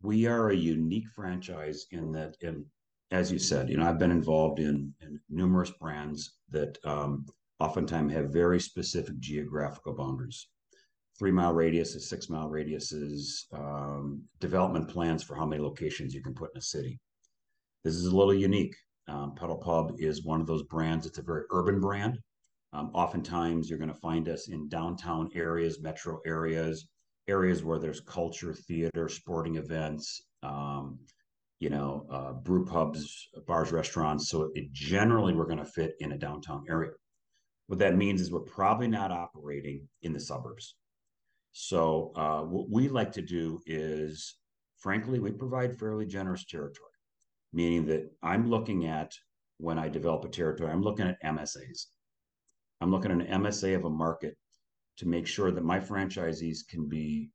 we 0.01 0.25
are 0.25 0.49
a 0.49 0.55
unique 0.55 1.07
franchise 1.13 1.85
in 1.91 2.11
that 2.11 2.35
in 2.41 2.65
as 3.11 3.31
you 3.31 3.39
said 3.39 3.69
you 3.69 3.77
know 3.77 3.87
i've 3.87 3.99
been 3.99 4.11
involved 4.11 4.59
in, 4.59 4.93
in 5.01 5.19
numerous 5.29 5.71
brands 5.71 6.37
that 6.49 6.77
um, 6.85 7.25
oftentimes 7.59 8.13
have 8.13 8.29
very 8.29 8.59
specific 8.59 9.17
geographical 9.19 9.93
boundaries 9.93 10.47
three 11.17 11.31
mile 11.31 11.53
radiuses, 11.53 12.01
six 12.01 12.29
mile 12.29 12.49
radiuses, 12.49 13.51
um, 13.53 14.21
development 14.39 14.87
plans 14.87 15.23
for 15.23 15.35
how 15.35 15.45
many 15.45 15.61
locations 15.61 16.13
you 16.13 16.21
can 16.21 16.33
put 16.33 16.51
in 16.53 16.59
a 16.59 16.61
city. 16.61 16.99
This 17.83 17.95
is 17.95 18.05
a 18.05 18.15
little 18.15 18.33
unique. 18.33 18.75
Um, 19.07 19.33
Pedal 19.35 19.57
Pub 19.57 19.95
is 19.97 20.23
one 20.23 20.41
of 20.41 20.47
those 20.47 20.63
brands. 20.63 21.05
It's 21.05 21.17
a 21.17 21.23
very 21.23 21.43
urban 21.51 21.79
brand. 21.79 22.19
Um, 22.73 22.91
oftentimes, 22.93 23.69
you're 23.69 23.79
going 23.79 23.93
to 23.93 23.99
find 23.99 24.27
us 24.27 24.49
in 24.49 24.67
downtown 24.67 25.29
areas, 25.33 25.81
metro 25.81 26.19
areas, 26.25 26.87
areas 27.27 27.63
where 27.63 27.79
there's 27.79 28.01
culture, 28.01 28.53
theater, 28.53 29.07
sporting 29.07 29.55
events. 29.55 30.21
Um, 30.43 30.99
you 31.59 31.69
know, 31.69 32.05
uh, 32.11 32.33
brew 32.33 32.65
pubs, 32.65 33.29
bars, 33.47 33.71
restaurants. 33.71 34.29
So 34.29 34.51
it 34.53 34.71
generally 34.71 35.33
we're 35.33 35.45
going 35.45 35.57
to 35.57 35.65
fit 35.65 35.95
in 35.99 36.11
a 36.11 36.17
downtown 36.17 36.65
area. 36.69 36.91
What 37.67 37.79
that 37.79 37.97
means 37.97 38.21
is 38.21 38.31
we're 38.31 38.41
probably 38.41 38.87
not 38.87 39.11
operating 39.11 39.87
in 40.01 40.13
the 40.13 40.19
suburbs. 40.19 40.75
So 41.51 42.11
uh, 42.15 42.41
what 42.41 42.69
we 42.69 42.87
like 42.87 43.11
to 43.13 43.21
do 43.21 43.59
is, 43.65 44.35
frankly, 44.77 45.19
we 45.19 45.31
provide 45.31 45.77
fairly 45.77 46.05
generous 46.05 46.45
territory, 46.45 46.91
meaning 47.51 47.85
that 47.87 48.11
I'm 48.21 48.49
looking 48.49 48.85
at 48.85 49.11
when 49.57 49.79
I 49.79 49.89
develop 49.89 50.23
a 50.23 50.29
territory, 50.29 50.71
I'm 50.71 50.83
looking 50.83 51.07
at 51.07 51.21
MSAs. 51.23 51.87
I'm 52.79 52.91
looking 52.91 53.11
at 53.11 53.27
an 53.27 53.41
MSA 53.41 53.75
of 53.75 53.85
a 53.85 53.89
market 53.89 54.37
to 54.97 55.07
make 55.07 55.25
sure 55.25 55.51
that 55.51 55.63
my 55.63 55.79
franchisees 55.79 56.59
can 56.67 56.87
be 56.87 57.31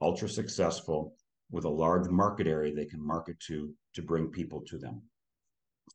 ultra 0.00 0.28
successful 0.28 1.14
with 1.50 1.64
a 1.64 1.68
large 1.68 2.08
market 2.08 2.46
area 2.46 2.74
they 2.74 2.84
can 2.84 3.04
market 3.04 3.38
to 3.40 3.72
to 3.94 4.02
bring 4.02 4.28
people 4.28 4.60
to 4.62 4.78
them. 4.78 5.02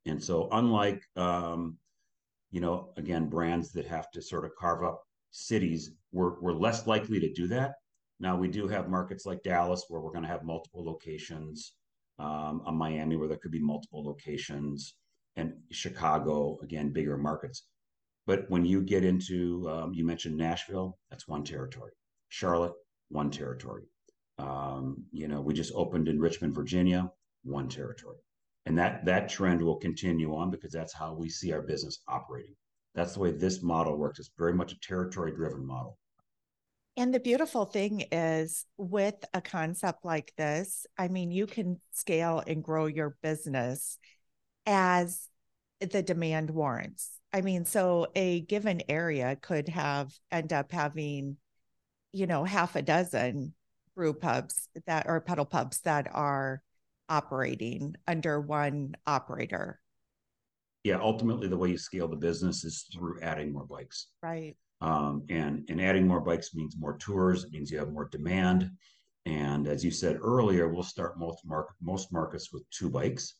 And 0.06 0.24
so, 0.24 0.48
unlike 0.52 1.04
um, 1.16 1.78
you 2.52 2.60
know, 2.60 2.90
again, 2.98 3.30
brands 3.30 3.72
that 3.72 3.86
have 3.88 4.12
to 4.12 4.22
sort 4.22 4.46
of 4.46 4.52
carve 4.60 4.84
up 4.84 5.04
cities, 5.32 5.92
we're 6.12 6.40
we're 6.42 6.54
less 6.54 6.88
likely 6.88 7.20
to 7.20 7.32
do 7.34 7.48
that. 7.48 7.76
Now 8.20 8.38
we 8.38 8.48
do 8.48 8.68
have 8.68 8.90
markets 8.90 9.26
like 9.26 9.42
Dallas 9.44 9.86
where 9.88 10.02
we're 10.02 10.12
going 10.12 10.24
to 10.24 10.30
have 10.30 10.44
multiple 10.44 10.86
locations, 10.86 11.74
um, 12.20 12.62
a 12.68 12.72
Miami 12.72 13.16
where 13.16 13.28
there 13.28 13.38
could 13.38 13.52
be 13.52 13.60
multiple 13.60 14.04
locations, 14.04 14.96
and 15.38 15.54
Chicago 15.72 16.60
again, 16.62 16.92
bigger 16.92 17.18
markets. 17.18 17.66
But 18.28 18.50
when 18.50 18.66
you 18.66 18.82
get 18.82 19.04
into, 19.04 19.68
um, 19.70 19.94
you 19.94 20.06
mentioned 20.06 20.38
Nashville, 20.38 20.98
that's 21.10 21.28
one 21.28 21.44
territory. 21.44 21.92
Charlotte, 22.30 22.74
one 23.10 23.32
territory. 23.32 23.84
Um, 24.42 25.04
you 25.12 25.28
know, 25.28 25.40
we 25.40 25.54
just 25.54 25.72
opened 25.76 26.08
in 26.08 26.20
Richmond, 26.20 26.56
Virginia, 26.56 27.12
one 27.44 27.70
territory. 27.70 28.18
And 28.66 28.78
that 28.78 29.06
that 29.06 29.30
trend 29.30 29.62
will 29.62 29.78
continue 29.78 30.36
on 30.36 30.52
because 30.52 30.72
that's 30.72 30.94
how 30.94 31.14
we 31.14 31.30
see 31.30 31.52
our 31.52 31.62
business 31.62 32.00
operating. 32.08 32.56
That's 32.94 33.14
the 33.14 33.20
way 33.20 33.32
this 33.32 33.62
model 33.62 33.98
works. 33.98 34.20
It's 34.20 34.32
very 34.38 34.54
much 34.54 34.72
a 34.72 34.80
territory 34.80 35.32
driven 35.32 35.66
model. 35.66 35.98
And 36.98 37.14
the 37.14 37.20
beautiful 37.20 37.66
thing 37.66 38.02
is 38.12 38.66
with 38.78 39.16
a 39.34 39.42
concept 39.42 40.04
like 40.04 40.34
this, 40.38 40.86
I 40.98 41.08
mean, 41.08 41.32
you 41.32 41.48
can 41.48 41.80
scale 41.94 42.44
and 42.46 42.64
grow 42.64 42.88
your 42.88 43.16
business 43.24 43.98
as 44.66 45.28
the 45.80 46.04
demand 46.04 46.50
warrants. 46.50 47.20
I 47.34 47.42
mean, 47.42 47.64
so 47.66 48.08
a 48.14 48.42
given 48.42 48.82
area 48.90 49.38
could 49.42 49.70
have 49.70 50.14
end 50.32 50.52
up 50.52 50.72
having, 50.72 51.38
you 52.12 52.28
know, 52.28 52.44
half 52.44 52.76
a 52.76 52.82
dozen 52.82 53.54
brew 53.96 54.14
pubs 54.14 54.68
that 54.86 55.08
are 55.08 55.22
pedal 55.22 55.46
pubs 55.46 55.82
that 55.82 56.08
are 56.12 56.62
operating 57.10 57.96
under 58.08 58.40
one 58.40 58.96
operator. 59.06 59.80
Yeah, 60.84 61.00
ultimately, 61.00 61.48
the 61.48 61.58
way 61.58 61.70
you 61.70 61.78
scale 61.78 62.08
the 62.08 62.16
business 62.16 62.64
is 62.64 62.86
through 62.94 63.22
adding 63.22 63.54
more 63.54 63.66
bikes. 63.66 64.08
Right. 64.24 64.56
Um, 64.80 65.24
and 65.30 65.64
and 65.70 65.80
adding 65.80 66.08
more 66.08 66.22
bikes 66.22 66.56
means 66.56 66.76
more 66.78 66.98
tours. 66.98 67.44
It 67.44 67.52
means 67.52 67.70
you 67.70 67.78
have 67.78 67.92
more 67.92 68.10
demand. 68.12 68.72
And 69.28 69.68
as 69.68 69.86
you 69.86 69.92
said 69.92 70.18
earlier, 70.22 70.68
we'll 70.68 70.82
start 70.82 71.20
most 71.20 71.46
market 71.46 71.76
most 71.82 72.12
markets 72.12 72.52
with 72.52 72.68
two 72.72 72.90
bikes. 72.90 73.36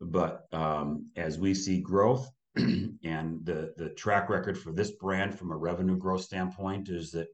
But 0.00 0.46
um, 0.52 1.06
as 1.16 1.38
we 1.38 1.54
see 1.54 1.80
growth, 1.80 2.30
and 2.56 3.44
the 3.44 3.74
the 3.76 3.90
track 3.96 4.28
record 4.28 4.56
for 4.56 4.72
this 4.72 4.92
brand 4.92 5.36
from 5.36 5.50
a 5.50 5.56
revenue 5.56 5.96
growth 5.96 6.22
standpoint 6.22 6.88
is 6.88 7.10
that 7.12 7.26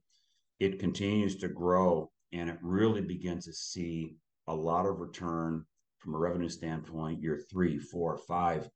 it 0.61 0.79
continues 0.79 1.37
to 1.37 1.49
grow 1.49 2.11
and 2.35 2.51
it 2.51 2.59
really 2.61 3.01
begins 3.01 3.47
to 3.47 3.53
see 3.53 4.17
a 4.49 4.55
lot 4.55 4.87
of 4.87 4.99
return 4.99 5.65
from 5.99 6.15
a 6.15 6.19
revenue 6.19 6.49
standpoint 6.49 7.23
year 7.23 7.41
three 7.51 7.79
four 7.79 8.19
five. 8.19 8.69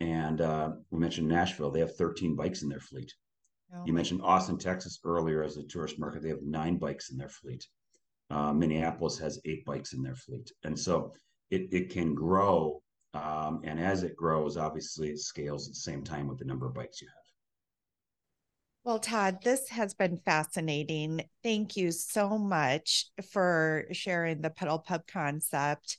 And 0.00 0.40
uh, 0.40 0.72
we 0.90 0.98
mentioned 0.98 1.28
nashville 1.28 1.70
they 1.70 1.80
have 1.80 1.94
13 1.96 2.34
bikes 2.34 2.62
in 2.62 2.68
their 2.68 2.80
fleet. 2.80 3.12
Oh. 3.72 3.82
you 3.86 3.92
mentioned 3.92 4.22
austin 4.22 4.58
texas 4.58 4.98
earlier 5.04 5.42
as 5.42 5.56
a 5.56 5.62
tourist 5.62 5.98
market 5.98 6.22
they 6.22 6.28
have 6.28 6.42
nine 6.42 6.76
bikes 6.78 7.10
in 7.10 7.18
their 7.18 7.28
fleet. 7.28 7.64
Uh, 8.30 8.52
minneapolis 8.52 9.18
has 9.18 9.40
eight 9.44 9.64
bikes 9.64 9.92
in 9.92 10.02
their 10.02 10.16
fleet. 10.16 10.50
And 10.64 10.76
so 10.76 11.12
it, 11.50 11.68
it 11.72 11.90
can 11.90 12.14
grow 12.14 12.82
um, 13.12 13.60
and 13.64 13.78
as 13.78 14.02
it 14.02 14.16
grows 14.16 14.56
obviously 14.56 15.10
it 15.10 15.18
scales 15.18 15.68
at 15.68 15.74
the 15.74 15.80
same 15.80 16.02
time 16.02 16.26
with 16.26 16.38
the 16.38 16.44
number 16.44 16.66
of 16.66 16.74
bikes 16.74 17.00
you 17.00 17.08
have 17.08 17.23
well, 18.84 18.98
Todd, 18.98 19.38
this 19.42 19.70
has 19.70 19.94
been 19.94 20.18
fascinating. 20.18 21.22
Thank 21.42 21.74
you 21.76 21.90
so 21.90 22.36
much 22.36 23.06
for 23.32 23.86
sharing 23.92 24.42
the 24.42 24.50
pedal 24.50 24.78
pub 24.78 25.06
concept. 25.06 25.96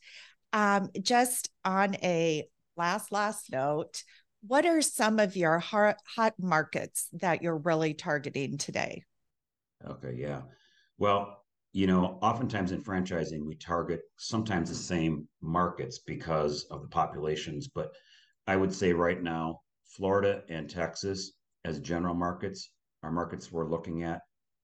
Um, 0.54 0.90
just 1.02 1.50
on 1.66 1.96
a 1.96 2.48
last, 2.78 3.12
last 3.12 3.52
note, 3.52 4.04
what 4.46 4.68
are 4.68 4.84
some 4.84 5.20
of 5.20 5.36
your 5.36 5.58
hot, 5.58 5.98
hot 6.16 6.36
markets 6.40 7.10
that 7.14 7.42
you're 7.42 7.58
really 7.58 7.96
targeting 7.96 8.60
today? 8.60 9.04
Okay, 9.90 10.14
yeah. 10.16 10.42
Well, 11.00 11.44
you 11.74 11.88
know, 11.88 12.20
oftentimes 12.22 12.72
in 12.72 12.84
franchising, 12.84 13.44
we 13.44 13.56
target 13.56 14.02
sometimes 14.18 14.70
the 14.70 14.76
same 14.76 15.28
markets 15.42 15.98
because 15.98 16.66
of 16.66 16.84
the 16.84 16.88
populations. 16.88 17.68
But 17.68 17.92
I 18.46 18.56
would 18.56 18.74
say 18.74 18.94
right 18.94 19.22
now, 19.22 19.62
Florida 19.84 20.44
and 20.50 20.70
Texas 20.70 21.32
as 21.66 21.80
general 21.80 22.14
markets 22.14 22.70
our 23.06 23.12
markets 23.12 23.52
we're 23.52 23.70
looking 23.70 24.02
at 24.02 24.22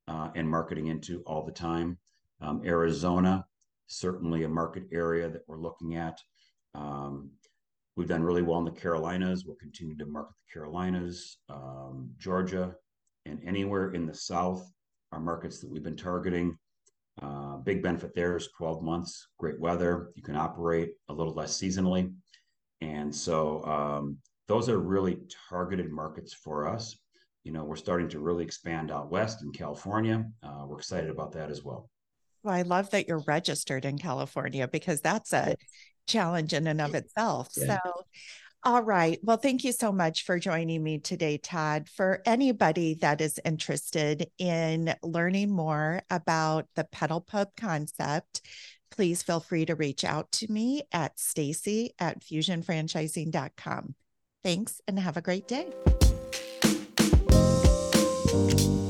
uh, 0.07 0.29
and 0.33 0.49
marketing 0.49 0.87
into 0.87 1.21
all 1.27 1.45
the 1.45 1.51
time. 1.51 1.97
Um, 2.41 2.63
Arizona, 2.65 3.45
certainly 3.85 4.43
a 4.43 4.49
market 4.49 4.85
area 4.91 5.29
that 5.29 5.43
we're 5.47 5.59
looking 5.59 5.95
at. 5.95 6.17
Um, 6.73 7.29
we've 7.95 8.07
done 8.07 8.23
really 8.23 8.41
well 8.41 8.57
in 8.57 8.65
the 8.65 8.71
Carolinas. 8.71 9.45
We'll 9.45 9.57
continue 9.57 9.95
to 9.95 10.07
market 10.07 10.33
the 10.39 10.53
Carolinas, 10.53 11.37
um, 11.49 12.09
Georgia, 12.17 12.73
and 13.27 13.39
anywhere 13.45 13.91
in 13.91 14.07
the 14.07 14.13
South 14.15 14.67
are 15.11 15.19
markets 15.19 15.59
that 15.59 15.69
we've 15.69 15.83
been 15.83 15.95
targeting. 15.95 16.57
Uh, 17.21 17.57
big 17.57 17.83
benefit 17.83 18.15
there 18.15 18.35
is 18.35 18.49
12 18.57 18.81
months, 18.81 19.27
great 19.37 19.59
weather. 19.59 20.13
You 20.15 20.23
can 20.23 20.35
operate 20.35 20.93
a 21.09 21.13
little 21.13 21.35
less 21.35 21.55
seasonally. 21.55 22.11
And 22.79 23.13
so 23.13 23.63
um, 23.65 24.17
those 24.47 24.67
are 24.67 24.79
really 24.79 25.19
targeted 25.47 25.91
markets 25.91 26.33
for 26.33 26.67
us 26.67 26.97
you 27.43 27.51
know, 27.51 27.63
we're 27.63 27.75
starting 27.75 28.09
to 28.09 28.19
really 28.19 28.43
expand 28.43 28.91
out 28.91 29.11
west 29.11 29.41
in 29.41 29.51
California. 29.51 30.25
Uh, 30.43 30.65
we're 30.67 30.77
excited 30.77 31.09
about 31.09 31.31
that 31.33 31.49
as 31.49 31.63
well. 31.63 31.89
Well, 32.43 32.55
I 32.55 32.63
love 32.63 32.89
that 32.91 33.07
you're 33.07 33.23
registered 33.27 33.85
in 33.85 33.97
California 33.97 34.67
because 34.67 35.01
that's 35.01 35.33
a 35.33 35.55
challenge 36.07 36.53
in 36.53 36.67
and 36.67 36.81
of 36.81 36.95
itself. 36.95 37.49
Yeah. 37.55 37.79
So, 37.83 38.03
all 38.63 38.83
right. 38.83 39.19
Well, 39.23 39.37
thank 39.37 39.63
you 39.63 39.71
so 39.71 39.91
much 39.91 40.23
for 40.23 40.37
joining 40.37 40.83
me 40.83 40.99
today, 40.99 41.37
Todd. 41.37 41.89
For 41.89 42.21
anybody 42.25 42.95
that 43.01 43.21
is 43.21 43.39
interested 43.43 44.29
in 44.37 44.93
learning 45.01 45.51
more 45.51 46.03
about 46.09 46.67
the 46.75 46.83
pedal 46.83 47.21
pub 47.21 47.49
concept, 47.57 48.41
please 48.91 49.23
feel 49.23 49.39
free 49.39 49.65
to 49.65 49.75
reach 49.75 50.03
out 50.03 50.31
to 50.33 50.51
me 50.51 50.83
at 50.91 51.19
stacy 51.19 51.93
at 51.97 52.21
fusionfranchising.com. 52.21 53.95
Thanks 54.43 54.81
and 54.87 54.99
have 54.99 55.17
a 55.17 55.21
great 55.21 55.47
day. 55.47 55.67
Thank 58.31 58.61
you. 58.61 58.80